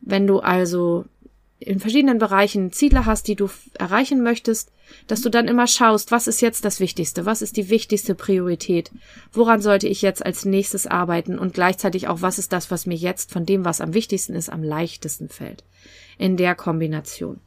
Wenn 0.01 0.27
du 0.27 0.39
also 0.39 1.05
in 1.59 1.79
verschiedenen 1.79 2.19
Bereichen 2.19 2.71
Ziele 2.71 3.05
hast, 3.05 3.27
die 3.27 3.35
du 3.35 3.49
erreichen 3.77 4.21
möchtest, 4.21 4.71
dass 5.07 5.21
du 5.21 5.29
dann 5.29 5.47
immer 5.47 5.67
schaust, 5.67 6.11
was 6.11 6.27
ist 6.27 6.41
jetzt 6.41 6.63
das 6.65 6.79
Wichtigste, 6.79 7.25
was 7.25 7.41
ist 7.41 7.57
die 7.57 7.69
wichtigste 7.69 8.15
Priorität, 8.15 8.91
woran 9.33 9.61
sollte 9.61 9.87
ich 9.87 10.01
jetzt 10.01 10.25
als 10.25 10.45
nächstes 10.45 10.85
arbeiten 10.85 11.39
und 11.39 11.53
gleichzeitig 11.53 12.07
auch, 12.07 12.21
was 12.21 12.37
ist 12.37 12.53
das, 12.53 12.69
was 12.69 12.85
mir 12.85 12.95
jetzt 12.95 13.31
von 13.31 13.45
dem, 13.45 13.65
was 13.65 13.81
am 13.81 13.93
wichtigsten 13.93 14.33
ist, 14.33 14.49
am 14.49 14.63
leichtesten 14.63 15.29
fällt. 15.29 15.63
In 16.19 16.37
der 16.37 16.55
Kombination. 16.55 17.39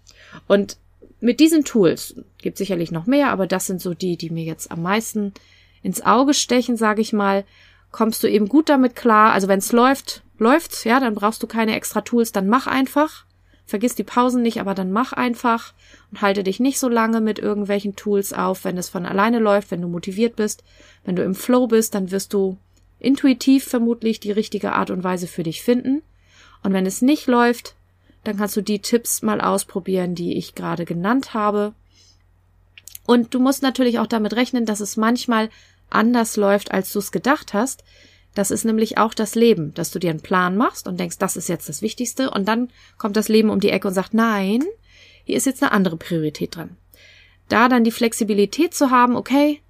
Und 0.47 0.76
mit 1.21 1.40
diesen 1.40 1.64
Tools 1.64 2.14
gibt 2.38 2.57
sicherlich 2.57 2.90
noch 2.90 3.07
mehr, 3.07 3.31
aber 3.31 3.47
das 3.47 3.67
sind 3.67 3.81
so 3.81 3.95
die, 3.95 4.17
die 4.17 4.31
mir 4.31 4.45
jetzt 4.45 4.71
am 4.71 4.83
meisten 4.83 5.35
ins 5.83 6.02
Auge 6.02 6.35
stechen, 6.35 6.76
sage 6.76 7.00
ich 7.00 7.12
mal, 7.12 7.45
kommst 7.90 8.23
du 8.23 8.29
eben 8.29 8.49
gut 8.49 8.69
damit 8.69 8.97
klar. 8.97 9.33
Also 9.33 9.49
wenn 9.49 9.59
es 9.59 9.73
läuft, 9.73 10.23
läuft's, 10.38 10.85
ja, 10.85 11.00
dann 11.00 11.14
brauchst 11.14 11.43
du 11.43 11.47
keine 11.47 11.76
extra 11.76 12.00
Tools, 12.00 12.33
dann 12.33 12.49
mach 12.49 12.67
einfach. 12.67 13.25
Vergiss 13.71 13.95
die 13.95 14.03
Pausen 14.03 14.43
nicht, 14.43 14.61
aber 14.61 14.75
dann 14.75 14.91
mach 14.91 15.12
einfach 15.12 15.75
und 16.11 16.23
halte 16.23 16.43
dich 16.43 16.59
nicht 16.59 16.81
so 16.81 16.89
lange 16.89 17.21
mit 17.21 17.39
irgendwelchen 17.39 17.95
Tools 17.95 18.33
auf, 18.33 18.65
wenn 18.65 18.77
es 18.77 18.89
von 18.89 19.07
alleine 19.07 19.39
läuft, 19.39 19.71
wenn 19.71 19.81
du 19.81 19.87
motiviert 19.87 20.35
bist, 20.35 20.65
wenn 21.05 21.15
du 21.15 21.23
im 21.23 21.37
Flow 21.37 21.69
bist, 21.69 21.95
dann 21.95 22.11
wirst 22.11 22.33
du 22.33 22.59
intuitiv 22.99 23.62
vermutlich 23.62 24.19
die 24.19 24.33
richtige 24.33 24.73
Art 24.73 24.91
und 24.91 25.05
Weise 25.05 25.29
für 25.29 25.45
dich 25.45 25.62
finden. 25.62 26.03
Und 26.65 26.73
wenn 26.73 26.85
es 26.85 27.00
nicht 27.00 27.29
läuft, 27.29 27.77
dann 28.25 28.39
kannst 28.39 28.57
du 28.57 28.61
die 28.61 28.81
Tipps 28.81 29.23
mal 29.23 29.41
ausprobieren, 29.41 30.17
die 30.17 30.37
ich 30.37 30.57
gerade 30.57 30.85
genannt 30.85 31.33
habe. 31.33 31.73
Und 33.07 33.35
du 33.35 33.39
musst 33.39 33.62
natürlich 33.62 34.00
auch 34.00 34.09
damit 34.09 34.35
rechnen, 34.35 34.67
dass 34.67 34.81
es 34.81 34.97
manchmal 34.97 35.49
anders 35.91 36.37
läuft, 36.37 36.73
als 36.73 36.93
du 36.93 36.99
es 36.99 37.12
gedacht 37.12 37.55
hast, 37.55 37.85
das 38.35 38.51
ist 38.51 38.65
nämlich 38.65 38.99
auch 38.99 39.15
das 39.15 39.35
Leben, 39.35 39.75
dass 39.75 39.91
du 39.91 39.99
dir 39.99 40.11
einen 40.11 40.21
Plan 40.21 40.57
machst 40.57 40.87
und 40.87 41.01
denkst, 41.01 41.19
das 41.19 41.37
ist 41.37 41.49
jetzt 41.49 41.69
das 41.69 41.83
Wichtigste 41.83 42.31
und 42.31 42.47
dann 42.47 42.69
kommt 42.97 43.17
das 43.17 43.29
Leben 43.29 43.51
um 43.51 43.61
die 43.61 43.71
Ecke 43.71 43.89
und 43.89 43.95
sagt, 43.95 44.15
nein, 44.15 44.65
hier 45.25 45.37
ist 45.37 45.47
jetzt 45.47 45.63
eine 45.63 45.73
andere 45.73 45.97
Priorität 45.97 46.57
dran. 46.57 46.77
Da 47.49 47.69
dann 47.69 47.85
die 47.85 47.91
Flexibilität 47.91 48.75
zu 48.75 48.91
haben, 48.91 49.17
okay, 49.17 49.61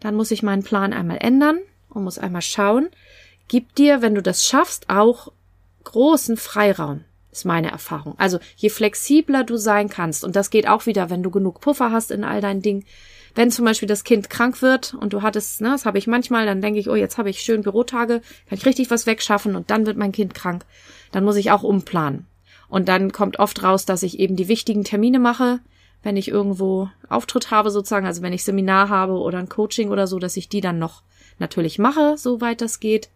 dann 0.00 0.14
muss 0.14 0.30
ich 0.30 0.42
meinen 0.42 0.62
Plan 0.62 0.92
einmal 0.92 1.18
ändern 1.20 1.58
und 1.88 2.04
muss 2.04 2.18
einmal 2.18 2.42
schauen, 2.42 2.88
gibt 3.48 3.78
dir, 3.78 4.02
wenn 4.02 4.14
du 4.14 4.22
das 4.22 4.44
schaffst, 4.44 4.88
auch 4.88 5.32
großen 5.84 6.36
Freiraum, 6.36 7.04
ist 7.32 7.44
meine 7.44 7.70
Erfahrung. 7.70 8.14
Also 8.18 8.38
je 8.56 8.70
flexibler 8.70 9.44
du 9.44 9.56
sein 9.56 9.88
kannst, 9.88 10.24
und 10.24 10.36
das 10.36 10.50
geht 10.50 10.68
auch 10.68 10.86
wieder, 10.86 11.10
wenn 11.10 11.22
du 11.22 11.30
genug 11.30 11.60
Puffer 11.60 11.90
hast 11.90 12.10
in 12.10 12.24
all 12.24 12.40
deinen 12.40 12.62
Dingen, 12.62 12.84
wenn 13.36 13.50
zum 13.50 13.66
Beispiel 13.66 13.86
das 13.86 14.02
Kind 14.02 14.30
krank 14.30 14.62
wird 14.62 14.94
und 14.94 15.12
du 15.12 15.22
hattest, 15.22 15.60
ne, 15.60 15.68
das 15.68 15.84
habe 15.84 15.98
ich 15.98 16.06
manchmal, 16.06 16.46
dann 16.46 16.62
denke 16.62 16.80
ich, 16.80 16.88
oh, 16.88 16.94
jetzt 16.94 17.18
habe 17.18 17.30
ich 17.30 17.40
schön 17.40 17.62
Bürotage, 17.62 18.22
kann 18.48 18.58
ich 18.58 18.66
richtig 18.66 18.90
was 18.90 19.06
wegschaffen 19.06 19.54
und 19.54 19.70
dann 19.70 19.86
wird 19.86 19.98
mein 19.98 20.12
Kind 20.12 20.34
krank. 20.34 20.64
Dann 21.12 21.22
muss 21.22 21.36
ich 21.36 21.50
auch 21.50 21.62
umplanen. 21.62 22.26
Und 22.68 22.88
dann 22.88 23.12
kommt 23.12 23.38
oft 23.38 23.62
raus, 23.62 23.84
dass 23.84 24.02
ich 24.02 24.18
eben 24.18 24.36
die 24.36 24.48
wichtigen 24.48 24.84
Termine 24.84 25.18
mache, 25.18 25.60
wenn 26.02 26.16
ich 26.16 26.28
irgendwo 26.28 26.88
Auftritt 27.08 27.50
habe 27.50 27.70
sozusagen, 27.70 28.06
also 28.06 28.22
wenn 28.22 28.32
ich 28.32 28.42
Seminar 28.42 28.88
habe 28.88 29.12
oder 29.12 29.38
ein 29.38 29.48
Coaching 29.48 29.90
oder 29.90 30.06
so, 30.06 30.18
dass 30.18 30.36
ich 30.36 30.48
die 30.48 30.62
dann 30.62 30.78
noch 30.78 31.02
natürlich 31.38 31.78
mache, 31.78 32.16
soweit 32.16 32.62
das 32.62 32.80
geht. 32.80 33.10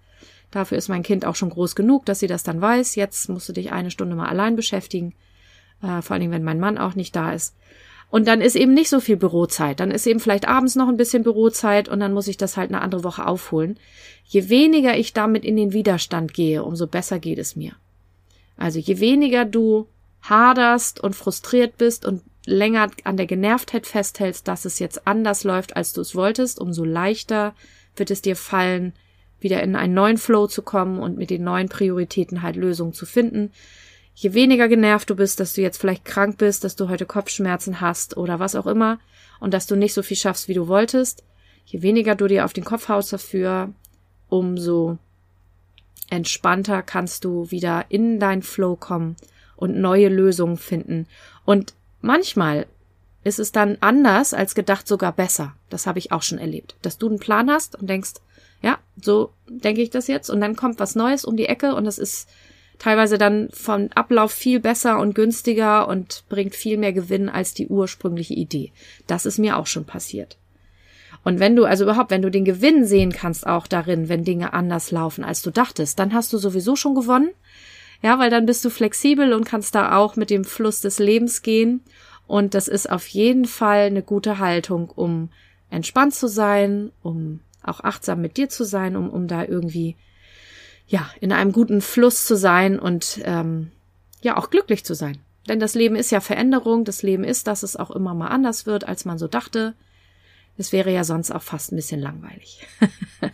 Dafür 0.51 0.77
ist 0.77 0.89
mein 0.89 1.03
Kind 1.03 1.25
auch 1.25 1.37
schon 1.37 1.51
groß 1.51 1.75
genug, 1.75 2.05
dass 2.05 2.19
sie 2.19 2.27
das 2.27 2.43
dann 2.43 2.61
weiß. 2.61 2.97
Jetzt 2.97 3.29
musst 3.29 3.49
du 3.49 3.53
dich 3.53 3.73
eine 3.73 3.91
Stunde 3.91 4.17
mal 4.17 4.29
allein 4.29 4.57
beschäftigen. 4.57 5.15
Äh, 5.83 6.03
vor 6.03 6.17
allem, 6.17 6.31
wenn 6.31 6.45
mein 6.45 6.61
Mann 6.61 6.77
auch 6.77 6.95
nicht 6.95 7.15
da 7.17 7.33
ist. 7.33 7.55
Und 8.11 8.27
dann 8.27 8.41
ist 8.41 8.57
eben 8.57 8.75
nicht 8.75 8.89
so 8.89 8.99
viel 9.01 9.17
Bürozeit. 9.17 9.79
Dann 9.81 9.93
ist 9.93 10.07
eben 10.07 10.21
vielleicht 10.21 10.49
abends 10.49 10.75
noch 10.75 10.89
ein 10.89 10.97
bisschen 10.97 11.23
Bürozeit 11.23 11.89
und 11.89 12.01
dann 12.01 12.13
muss 12.13 12.27
ich 12.27 12.37
das 12.37 12.57
halt 12.57 12.71
eine 12.71 12.81
andere 12.81 13.05
Woche 13.05 13.27
aufholen. 13.27 13.79
Je 14.25 14.49
weniger 14.49 14.97
ich 14.97 15.13
damit 15.13 15.45
in 15.45 15.57
den 15.57 15.73
Widerstand 15.73 16.35
gehe, 16.35 16.65
umso 16.65 16.87
besser 16.87 17.21
geht 17.21 17.39
es 17.39 17.55
mir. 17.55 17.73
Also 18.57 18.79
je 18.79 18.99
weniger 18.99 19.45
du 19.45 19.87
haderst 20.23 21.01
und 21.01 21.15
frustriert 21.15 21.79
bist 21.79 22.05
und 22.05 22.23
länger 22.47 22.91
an 23.05 23.17
der 23.17 23.27
Genervtheit 23.27 23.87
festhältst, 23.87 24.47
dass 24.49 24.65
es 24.65 24.79
jetzt 24.79 25.07
anders 25.07 25.45
läuft, 25.45 25.77
als 25.77 25.93
du 25.93 26.01
es 26.01 26.15
wolltest, 26.15 26.59
umso 26.59 26.85
leichter 26.85 27.55
wird 27.97 28.11
es 28.11 28.23
dir 28.23 28.37
fallen, 28.37 28.93
wieder 29.41 29.63
in 29.63 29.77
einen 29.77 29.95
neuen 29.95 30.19
Flow 30.19 30.47
zu 30.47 30.63
kommen 30.63 30.99
und 30.99 31.17
mit 31.17 31.31
den 31.31 31.45
neuen 31.45 31.69
Prioritäten 31.69 32.43
halt 32.43 32.57
Lösungen 32.57 32.93
zu 32.93 33.07
finden, 33.07 33.53
je 34.21 34.35
weniger 34.35 34.69
genervt 34.69 35.09
du 35.09 35.17
bist, 35.17 35.41
dass 35.41 35.55
du 35.55 35.63
jetzt 35.63 35.79
vielleicht 35.79 36.05
krank 36.05 36.37
bist, 36.37 36.63
dass 36.63 36.77
du 36.77 36.91
heute 36.91 37.07
Kopfschmerzen 37.07 37.81
hast 37.81 38.19
oder 38.19 38.39
was 38.39 38.55
auch 38.55 38.67
immer 38.67 38.99
und 39.41 39.55
dass 39.55 39.67
du 39.67 39.77
nicht 39.77 39.95
so 39.95 40.03
viel 40.03 40.19
schaffst, 40.19 40.47
wie 40.47 40.55
du 40.55 40.69
wolltest, 40.69 41.25
je 41.65 41.81
weniger 41.81 42.15
du 42.15 42.27
dir 42.27 42.45
auf 42.45 42.53
den 42.53 42.65
Kopf 42.65 42.91
haust 42.91 43.15
dafür, 43.15 43.73
umso 44.29 44.99
entspannter 46.11 46.83
kannst 46.83 47.25
du 47.25 47.51
wieder 47.51 47.87
in 47.89 48.21
dein 48.21 48.43
Flow 48.43 48.77
kommen 48.77 49.17
und 49.57 49.81
neue 49.81 50.09
Lösungen 50.09 50.59
finden. 50.59 51.07
Und 51.47 51.73
manchmal 52.03 52.67
ist 53.25 53.39
es 53.39 53.53
dann 53.53 53.79
anders 53.81 54.35
als 54.35 54.55
gedacht 54.55 54.87
sogar 54.87 55.13
besser. 55.13 55.55
Das 55.71 55.87
habe 55.87 55.99
ich 55.99 56.13
auch 56.13 56.23
schon 56.23 56.39
erlebt. 56.39 56.77
Dass 56.83 56.99
du 56.99 57.09
einen 57.09 57.21
Plan 57.21 57.51
hast 57.51 57.75
und 57.77 57.89
denkst, 57.89 58.15
ja, 58.61 58.79
so 59.01 59.33
denke 59.49 59.81
ich 59.81 59.89
das 59.89 60.09
jetzt 60.09 60.29
und 60.29 60.43
dann 60.43 60.57
kommt 60.57 60.79
was 60.79 60.95
Neues 60.95 61.25
um 61.25 61.39
die 61.39 61.47
Ecke 61.47 61.75
und 61.75 61.85
das 61.85 61.99
ist 61.99 62.29
teilweise 62.81 63.19
dann 63.19 63.49
vom 63.53 63.91
Ablauf 63.95 64.33
viel 64.33 64.59
besser 64.59 64.99
und 64.99 65.15
günstiger 65.15 65.87
und 65.87 66.25
bringt 66.29 66.57
viel 66.57 66.79
mehr 66.79 66.93
Gewinn 66.93 67.29
als 67.29 67.55
die 67.55 67.69
ursprüngliche 67.69 68.35
Idee. 68.35 68.73
Das 69.07 69.27
ist 69.27 69.39
mir 69.39 69.57
auch 69.57 69.69
schon 69.69 69.85
passiert. 69.85 70.39
Und 71.23 71.39
wenn 71.39 71.55
du, 71.55 71.67
also 71.67 71.85
überhaupt, 71.85 72.11
wenn 72.11 72.23
du 72.23 72.31
den 72.31 72.47
Gewinn 72.47 72.87
sehen 72.87 73.13
kannst 73.13 73.47
auch 73.47 73.67
darin, 73.67 74.09
wenn 74.09 74.25
Dinge 74.25 74.55
anders 74.55 74.91
laufen, 74.91 75.23
als 75.23 75.43
du 75.43 75.51
dachtest, 75.51 75.99
dann 75.99 76.15
hast 76.15 76.33
du 76.33 76.39
sowieso 76.39 76.75
schon 76.75 76.95
gewonnen. 76.95 77.31
Ja, 78.03 78.19
weil 78.19 78.31
dann 78.31 78.47
bist 78.47 78.65
du 78.65 78.71
flexibel 78.71 79.35
und 79.35 79.45
kannst 79.45 79.75
da 79.75 79.97
auch 79.99 80.17
mit 80.17 80.31
dem 80.31 80.45
Fluss 80.45 80.81
des 80.81 80.99
Lebens 80.99 81.43
gehen. 81.43 81.83
Und 82.27 82.55
das 82.55 82.67
ist 82.67 82.91
auf 82.91 83.07
jeden 83.09 83.45
Fall 83.45 83.81
eine 83.83 84.03
gute 84.03 84.39
Haltung, 84.39 84.89
um 84.89 85.29
entspannt 85.69 86.15
zu 86.15 86.27
sein, 86.27 86.93
um 87.03 87.41
auch 87.63 87.81
achtsam 87.81 88.23
mit 88.23 88.39
dir 88.39 88.49
zu 88.49 88.65
sein, 88.65 88.97
um, 88.97 89.11
um 89.11 89.29
da 89.29 89.45
irgendwie 89.45 89.97
ja, 90.91 91.09
in 91.21 91.31
einem 91.31 91.53
guten 91.53 91.81
Fluss 91.81 92.27
zu 92.27 92.37
sein 92.37 92.79
und 92.81 93.21
ähm, 93.25 93.71
ja 94.23 94.37
auch 94.37 94.51
glücklich 94.51 94.85
zu 94.85 94.95
sein. 94.95 95.19
Denn 95.49 95.61
das 95.61 95.75
Leben 95.75 95.95
ist 95.95 96.11
ja 96.11 96.21
Veränderung, 96.21 96.85
das 96.85 97.05
Leben 97.05 97.23
ist, 97.23 97.47
dass 97.47 97.63
es 97.63 97.77
auch 97.77 97.93
immer 97.93 98.13
mal 98.13 98.29
anders 98.29 98.67
wird, 98.67 98.87
als 98.87 99.05
man 99.05 99.17
so 99.17 99.29
dachte. 99.29 99.75
Es 100.59 100.73
wäre 100.73 100.93
ja 100.93 101.05
sonst 101.05 101.31
auch 101.31 101.43
fast 101.43 101.71
ein 101.71 101.77
bisschen 101.77 102.01
langweilig. 102.01 102.67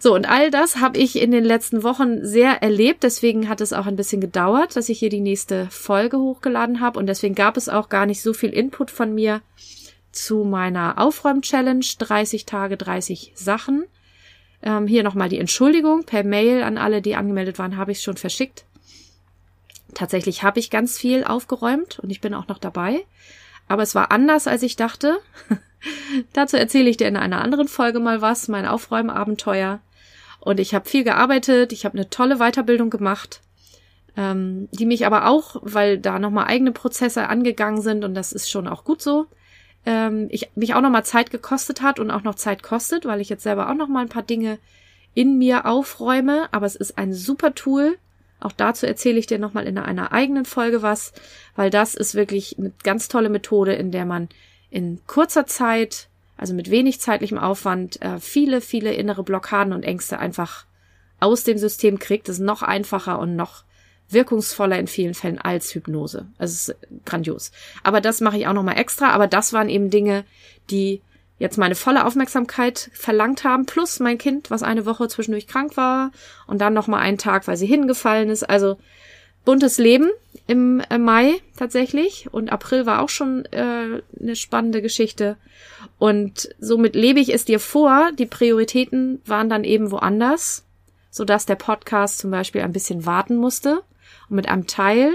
so, 0.00 0.12
und 0.12 0.28
all 0.28 0.50
das 0.50 0.76
habe 0.78 0.98
ich 0.98 1.20
in 1.20 1.30
den 1.30 1.44
letzten 1.44 1.84
Wochen 1.84 2.26
sehr 2.26 2.62
erlebt. 2.62 3.04
Deswegen 3.04 3.48
hat 3.48 3.60
es 3.60 3.72
auch 3.72 3.86
ein 3.86 3.96
bisschen 3.96 4.20
gedauert, 4.20 4.74
dass 4.74 4.88
ich 4.88 4.98
hier 4.98 5.08
die 5.08 5.20
nächste 5.20 5.68
Folge 5.70 6.18
hochgeladen 6.18 6.80
habe. 6.80 6.98
Und 6.98 7.06
deswegen 7.06 7.36
gab 7.36 7.56
es 7.56 7.68
auch 7.68 7.88
gar 7.88 8.06
nicht 8.06 8.22
so 8.22 8.32
viel 8.32 8.50
Input 8.50 8.90
von 8.90 9.14
mir 9.14 9.40
zu 10.10 10.42
meiner 10.42 10.98
Aufräum-Challenge 10.98 11.86
30 11.98 12.44
Tage, 12.44 12.76
30 12.76 13.32
Sachen. 13.36 13.84
Ähm, 14.62 14.86
hier 14.86 15.02
nochmal 15.02 15.28
die 15.28 15.38
Entschuldigung 15.38 16.04
per 16.04 16.24
Mail 16.24 16.62
an 16.62 16.78
alle, 16.78 17.02
die 17.02 17.16
angemeldet 17.16 17.58
waren, 17.58 17.76
habe 17.76 17.92
ich 17.92 18.02
schon 18.02 18.16
verschickt. 18.16 18.64
Tatsächlich 19.94 20.42
habe 20.42 20.60
ich 20.60 20.70
ganz 20.70 20.98
viel 20.98 21.24
aufgeräumt 21.24 21.98
und 22.00 22.10
ich 22.10 22.20
bin 22.20 22.34
auch 22.34 22.48
noch 22.48 22.58
dabei. 22.58 23.04
Aber 23.68 23.82
es 23.82 23.94
war 23.94 24.10
anders, 24.10 24.46
als 24.46 24.62
ich 24.62 24.76
dachte. 24.76 25.18
Dazu 26.32 26.56
erzähle 26.56 26.90
ich 26.90 26.96
dir 26.96 27.08
in 27.08 27.16
einer 27.16 27.40
anderen 27.40 27.68
Folge 27.68 28.00
mal 28.00 28.20
was, 28.20 28.48
mein 28.48 28.66
Aufräumabenteuer. 28.66 29.80
Und 30.40 30.58
ich 30.58 30.74
habe 30.74 30.88
viel 30.88 31.04
gearbeitet, 31.04 31.72
ich 31.72 31.84
habe 31.84 31.96
eine 31.96 32.10
tolle 32.10 32.38
Weiterbildung 32.38 32.90
gemacht, 32.90 33.40
ähm, 34.16 34.68
die 34.72 34.86
mich 34.86 35.06
aber 35.06 35.26
auch, 35.26 35.56
weil 35.62 35.98
da 35.98 36.18
nochmal 36.18 36.46
eigene 36.46 36.72
Prozesse 36.72 37.28
angegangen 37.28 37.82
sind 37.82 38.04
und 38.04 38.14
das 38.14 38.32
ist 38.32 38.50
schon 38.50 38.66
auch 38.66 38.84
gut 38.84 39.02
so, 39.02 39.26
ähm, 39.86 40.28
ich, 40.30 40.50
mich 40.54 40.74
auch 40.74 40.80
nochmal 40.80 41.04
Zeit 41.04 41.30
gekostet 41.30 41.82
hat 41.82 41.98
und 41.98 42.10
auch 42.10 42.22
noch 42.22 42.34
Zeit 42.34 42.62
kostet, 42.62 43.04
weil 43.04 43.20
ich 43.20 43.28
jetzt 43.28 43.42
selber 43.42 43.70
auch 43.70 43.74
nochmal 43.74 44.04
ein 44.04 44.10
paar 44.10 44.22
Dinge 44.22 44.58
in 45.14 45.38
mir 45.38 45.66
aufräume. 45.66 46.48
Aber 46.52 46.66
es 46.66 46.76
ist 46.76 46.98
ein 46.98 47.12
super 47.12 47.54
Tool. 47.54 47.96
Auch 48.40 48.52
dazu 48.52 48.86
erzähle 48.86 49.18
ich 49.18 49.26
dir 49.26 49.38
nochmal 49.38 49.66
in 49.66 49.78
einer 49.78 50.12
eigenen 50.12 50.44
Folge 50.44 50.82
was, 50.82 51.12
weil 51.56 51.70
das 51.70 51.94
ist 51.94 52.14
wirklich 52.14 52.58
eine 52.58 52.72
ganz 52.82 53.08
tolle 53.08 53.28
Methode, 53.28 53.74
in 53.74 53.90
der 53.90 54.06
man 54.06 54.28
in 54.70 55.00
kurzer 55.06 55.46
Zeit, 55.46 56.08
also 56.38 56.54
mit 56.54 56.70
wenig 56.70 57.00
zeitlichem 57.00 57.38
Aufwand, 57.38 58.00
äh, 58.00 58.18
viele, 58.18 58.62
viele 58.62 58.94
innere 58.94 59.24
Blockaden 59.24 59.74
und 59.74 59.82
Ängste 59.82 60.18
einfach 60.18 60.64
aus 61.18 61.44
dem 61.44 61.58
System 61.58 61.98
kriegt. 61.98 62.28
Ist 62.30 62.38
noch 62.38 62.62
einfacher 62.62 63.18
und 63.18 63.36
noch 63.36 63.64
wirkungsvoller 64.12 64.78
in 64.78 64.86
vielen 64.86 65.14
Fällen 65.14 65.38
als 65.38 65.74
Hypnose. 65.74 66.26
Also 66.38 66.72
grandios. 67.04 67.52
Aber 67.82 68.00
das 68.00 68.20
mache 68.20 68.38
ich 68.38 68.46
auch 68.46 68.52
nochmal 68.52 68.78
extra. 68.78 69.10
Aber 69.10 69.26
das 69.26 69.52
waren 69.52 69.68
eben 69.68 69.90
Dinge, 69.90 70.24
die 70.70 71.00
jetzt 71.38 71.58
meine 71.58 71.74
volle 71.74 72.04
Aufmerksamkeit 72.04 72.90
verlangt 72.92 73.44
haben, 73.44 73.66
plus 73.66 73.98
mein 73.98 74.18
Kind, 74.18 74.50
was 74.50 74.62
eine 74.62 74.84
Woche 74.84 75.08
zwischendurch 75.08 75.46
krank 75.46 75.76
war 75.76 76.12
und 76.46 76.60
dann 76.60 76.74
nochmal 76.74 77.00
einen 77.00 77.18
Tag, 77.18 77.48
weil 77.48 77.56
sie 77.56 77.66
hingefallen 77.66 78.28
ist. 78.28 78.48
Also 78.48 78.76
buntes 79.44 79.78
Leben 79.78 80.10
im 80.46 80.80
äh, 80.90 80.98
Mai 80.98 81.40
tatsächlich 81.56 82.28
und 82.30 82.52
April 82.52 82.84
war 82.84 83.00
auch 83.00 83.08
schon 83.08 83.46
äh, 83.46 84.02
eine 84.20 84.36
spannende 84.36 84.82
Geschichte. 84.82 85.38
Und 85.98 86.54
somit 86.58 86.94
lebe 86.94 87.20
ich 87.20 87.32
es 87.32 87.46
dir 87.46 87.58
vor, 87.58 88.10
die 88.18 88.26
Prioritäten 88.26 89.22
waren 89.24 89.48
dann 89.48 89.64
eben 89.64 89.90
woanders 89.90 90.64
sodass 91.10 91.44
der 91.44 91.56
Podcast 91.56 92.18
zum 92.18 92.30
Beispiel 92.30 92.62
ein 92.62 92.72
bisschen 92.72 93.04
warten 93.04 93.36
musste. 93.36 93.82
Und 94.30 94.36
mit 94.36 94.48
einem 94.48 94.66
Teil 94.66 95.12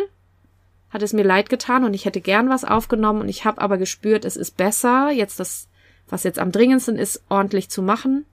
hat 0.89 1.01
es 1.01 1.13
mir 1.13 1.23
leid 1.23 1.49
getan 1.49 1.83
und 1.83 1.93
ich 1.93 2.05
hätte 2.05 2.21
gern 2.21 2.49
was 2.49 2.63
aufgenommen 2.63 3.21
und 3.21 3.29
ich 3.29 3.45
habe 3.45 3.61
aber 3.61 3.77
gespürt, 3.77 4.23
es 4.23 4.37
ist 4.37 4.55
besser, 4.55 5.09
jetzt 5.09 5.39
das, 5.39 5.67
was 6.07 6.23
jetzt 6.23 6.39
am 6.39 6.51
dringendsten 6.51 6.97
ist, 6.97 7.23
ordentlich 7.29 7.69
zu 7.69 7.81
machen, 7.81 8.25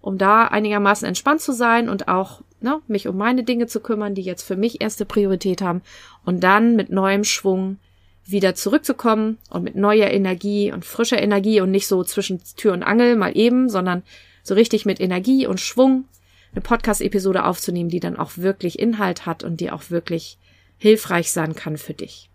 um 0.00 0.18
da 0.18 0.46
einigermaßen 0.46 1.06
entspannt 1.06 1.42
zu 1.42 1.52
sein 1.52 1.88
und 1.88 2.08
auch 2.08 2.42
ne, 2.60 2.80
mich 2.86 3.06
um 3.08 3.16
meine 3.16 3.44
Dinge 3.44 3.66
zu 3.66 3.80
kümmern, 3.80 4.14
die 4.14 4.22
jetzt 4.22 4.42
für 4.42 4.56
mich 4.56 4.80
erste 4.80 5.04
Priorität 5.04 5.60
haben 5.60 5.82
und 6.24 6.40
dann 6.40 6.76
mit 6.76 6.90
neuem 6.90 7.24
Schwung 7.24 7.78
wieder 8.24 8.54
zurückzukommen 8.54 9.38
und 9.50 9.64
mit 9.64 9.74
neuer 9.74 10.08
Energie 10.08 10.72
und 10.72 10.84
frischer 10.84 11.20
Energie 11.20 11.60
und 11.60 11.70
nicht 11.70 11.88
so 11.88 12.02
zwischen 12.04 12.40
Tür 12.56 12.72
und 12.72 12.82
Angel 12.82 13.16
mal 13.16 13.36
eben, 13.36 13.68
sondern 13.68 14.02
so 14.42 14.54
richtig 14.54 14.86
mit 14.86 15.00
Energie 15.00 15.46
und 15.46 15.60
Schwung 15.60 16.04
eine 16.52 16.60
Podcast-Episode 16.62 17.44
aufzunehmen, 17.44 17.90
die 17.90 18.00
dann 18.00 18.16
auch 18.16 18.36
wirklich 18.36 18.78
Inhalt 18.78 19.26
hat 19.26 19.44
und 19.44 19.60
die 19.60 19.70
auch 19.70 19.90
wirklich 19.90 20.38
hilfreich 20.78 21.32
sein 21.32 21.54
kann 21.54 21.76
für 21.78 21.94
dich. 21.94 22.28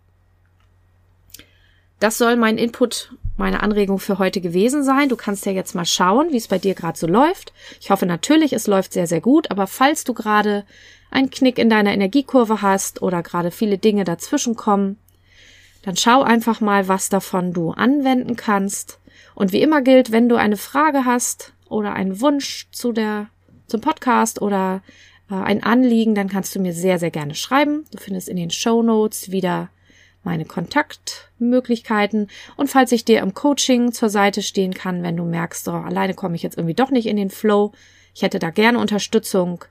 Das 2.00 2.16
soll 2.16 2.36
mein 2.36 2.58
Input, 2.58 3.12
meine 3.36 3.62
Anregung 3.62 3.98
für 3.98 4.18
heute 4.18 4.40
gewesen 4.40 4.84
sein. 4.84 5.08
Du 5.08 5.16
kannst 5.16 5.46
ja 5.46 5.52
jetzt 5.52 5.74
mal 5.74 5.84
schauen, 5.84 6.30
wie 6.30 6.36
es 6.36 6.48
bei 6.48 6.58
dir 6.58 6.74
gerade 6.74 6.98
so 6.98 7.06
läuft. 7.06 7.52
Ich 7.80 7.90
hoffe 7.90 8.06
natürlich, 8.06 8.52
es 8.52 8.66
läuft 8.66 8.92
sehr, 8.92 9.06
sehr 9.06 9.20
gut, 9.20 9.50
aber 9.50 9.66
falls 9.66 10.04
du 10.04 10.14
gerade 10.14 10.64
einen 11.10 11.30
Knick 11.30 11.58
in 11.58 11.70
deiner 11.70 11.92
Energiekurve 11.92 12.62
hast 12.62 13.02
oder 13.02 13.22
gerade 13.22 13.50
viele 13.50 13.78
Dinge 13.78 14.04
dazwischen 14.04 14.54
kommen, 14.54 14.98
dann 15.82 15.96
schau 15.96 16.22
einfach 16.22 16.60
mal, 16.60 16.86
was 16.88 17.08
davon 17.08 17.52
du 17.52 17.70
anwenden 17.70 18.36
kannst. 18.36 18.98
Und 19.34 19.52
wie 19.52 19.62
immer 19.62 19.82
gilt, 19.82 20.12
wenn 20.12 20.28
du 20.28 20.36
eine 20.36 20.56
Frage 20.56 21.04
hast 21.04 21.52
oder 21.68 21.94
einen 21.94 22.20
Wunsch 22.20 22.66
zu 22.72 22.92
der, 22.92 23.28
zum 23.68 23.80
Podcast 23.80 24.42
oder 24.42 24.82
äh, 25.30 25.34
ein 25.34 25.62
Anliegen, 25.62 26.14
dann 26.14 26.28
kannst 26.28 26.54
du 26.54 26.60
mir 26.60 26.72
sehr, 26.72 26.98
sehr 26.98 27.10
gerne 27.10 27.34
schreiben. 27.34 27.84
Du 27.92 27.98
findest 27.98 28.28
in 28.28 28.36
den 28.36 28.50
Show 28.50 28.82
Notes 28.82 29.30
wieder 29.30 29.70
meine 30.24 30.44
Kontaktmöglichkeiten. 30.44 32.28
Und 32.56 32.68
falls 32.68 32.92
ich 32.92 33.04
dir 33.04 33.20
im 33.20 33.34
Coaching 33.34 33.92
zur 33.92 34.10
Seite 34.10 34.42
stehen 34.42 34.74
kann, 34.74 35.02
wenn 35.02 35.16
du 35.16 35.24
merkst, 35.24 35.68
oh, 35.68 35.72
alleine 35.72 36.14
komme 36.14 36.34
ich 36.34 36.42
jetzt 36.42 36.58
irgendwie 36.58 36.74
doch 36.74 36.90
nicht 36.90 37.06
in 37.06 37.16
den 37.16 37.30
Flow, 37.30 37.72
ich 38.14 38.22
hätte 38.22 38.38
da 38.38 38.50
gerne 38.50 38.78
Unterstützung 38.78 39.64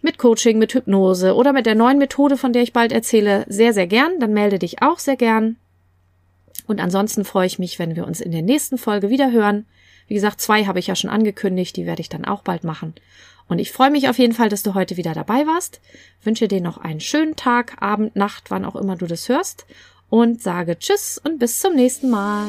mit 0.00 0.16
Coaching, 0.16 0.58
mit 0.58 0.74
Hypnose 0.74 1.34
oder 1.34 1.52
mit 1.52 1.66
der 1.66 1.74
neuen 1.74 1.98
Methode, 1.98 2.36
von 2.36 2.52
der 2.52 2.62
ich 2.62 2.72
bald 2.72 2.92
erzähle, 2.92 3.44
sehr, 3.48 3.72
sehr 3.72 3.88
gern. 3.88 4.20
Dann 4.20 4.32
melde 4.32 4.60
dich 4.60 4.80
auch 4.80 5.00
sehr 5.00 5.16
gern. 5.16 5.56
Und 6.66 6.80
ansonsten 6.80 7.24
freue 7.24 7.46
ich 7.46 7.58
mich, 7.58 7.78
wenn 7.78 7.96
wir 7.96 8.06
uns 8.06 8.20
in 8.20 8.30
der 8.30 8.42
nächsten 8.42 8.78
Folge 8.78 9.10
wieder 9.10 9.32
hören. 9.32 9.66
Wie 10.08 10.14
gesagt, 10.14 10.40
zwei 10.40 10.64
habe 10.64 10.78
ich 10.78 10.88
ja 10.88 10.96
schon 10.96 11.10
angekündigt, 11.10 11.76
die 11.76 11.86
werde 11.86 12.00
ich 12.00 12.08
dann 12.08 12.24
auch 12.24 12.42
bald 12.42 12.64
machen. 12.64 12.94
Und 13.48 13.58
ich 13.58 13.72
freue 13.72 13.90
mich 13.90 14.08
auf 14.08 14.18
jeden 14.18 14.34
Fall, 14.34 14.48
dass 14.48 14.62
du 14.62 14.74
heute 14.74 14.96
wieder 14.96 15.14
dabei 15.14 15.46
warst. 15.46 15.80
Wünsche 16.22 16.48
dir 16.48 16.60
noch 16.60 16.78
einen 16.78 17.00
schönen 17.00 17.36
Tag, 17.36 17.80
Abend, 17.80 18.16
Nacht, 18.16 18.50
wann 18.50 18.64
auch 18.64 18.76
immer 18.76 18.96
du 18.96 19.06
das 19.06 19.28
hörst. 19.28 19.66
Und 20.10 20.42
sage 20.42 20.78
Tschüss 20.78 21.20
und 21.22 21.38
bis 21.38 21.60
zum 21.60 21.74
nächsten 21.74 22.10
Mal. 22.10 22.48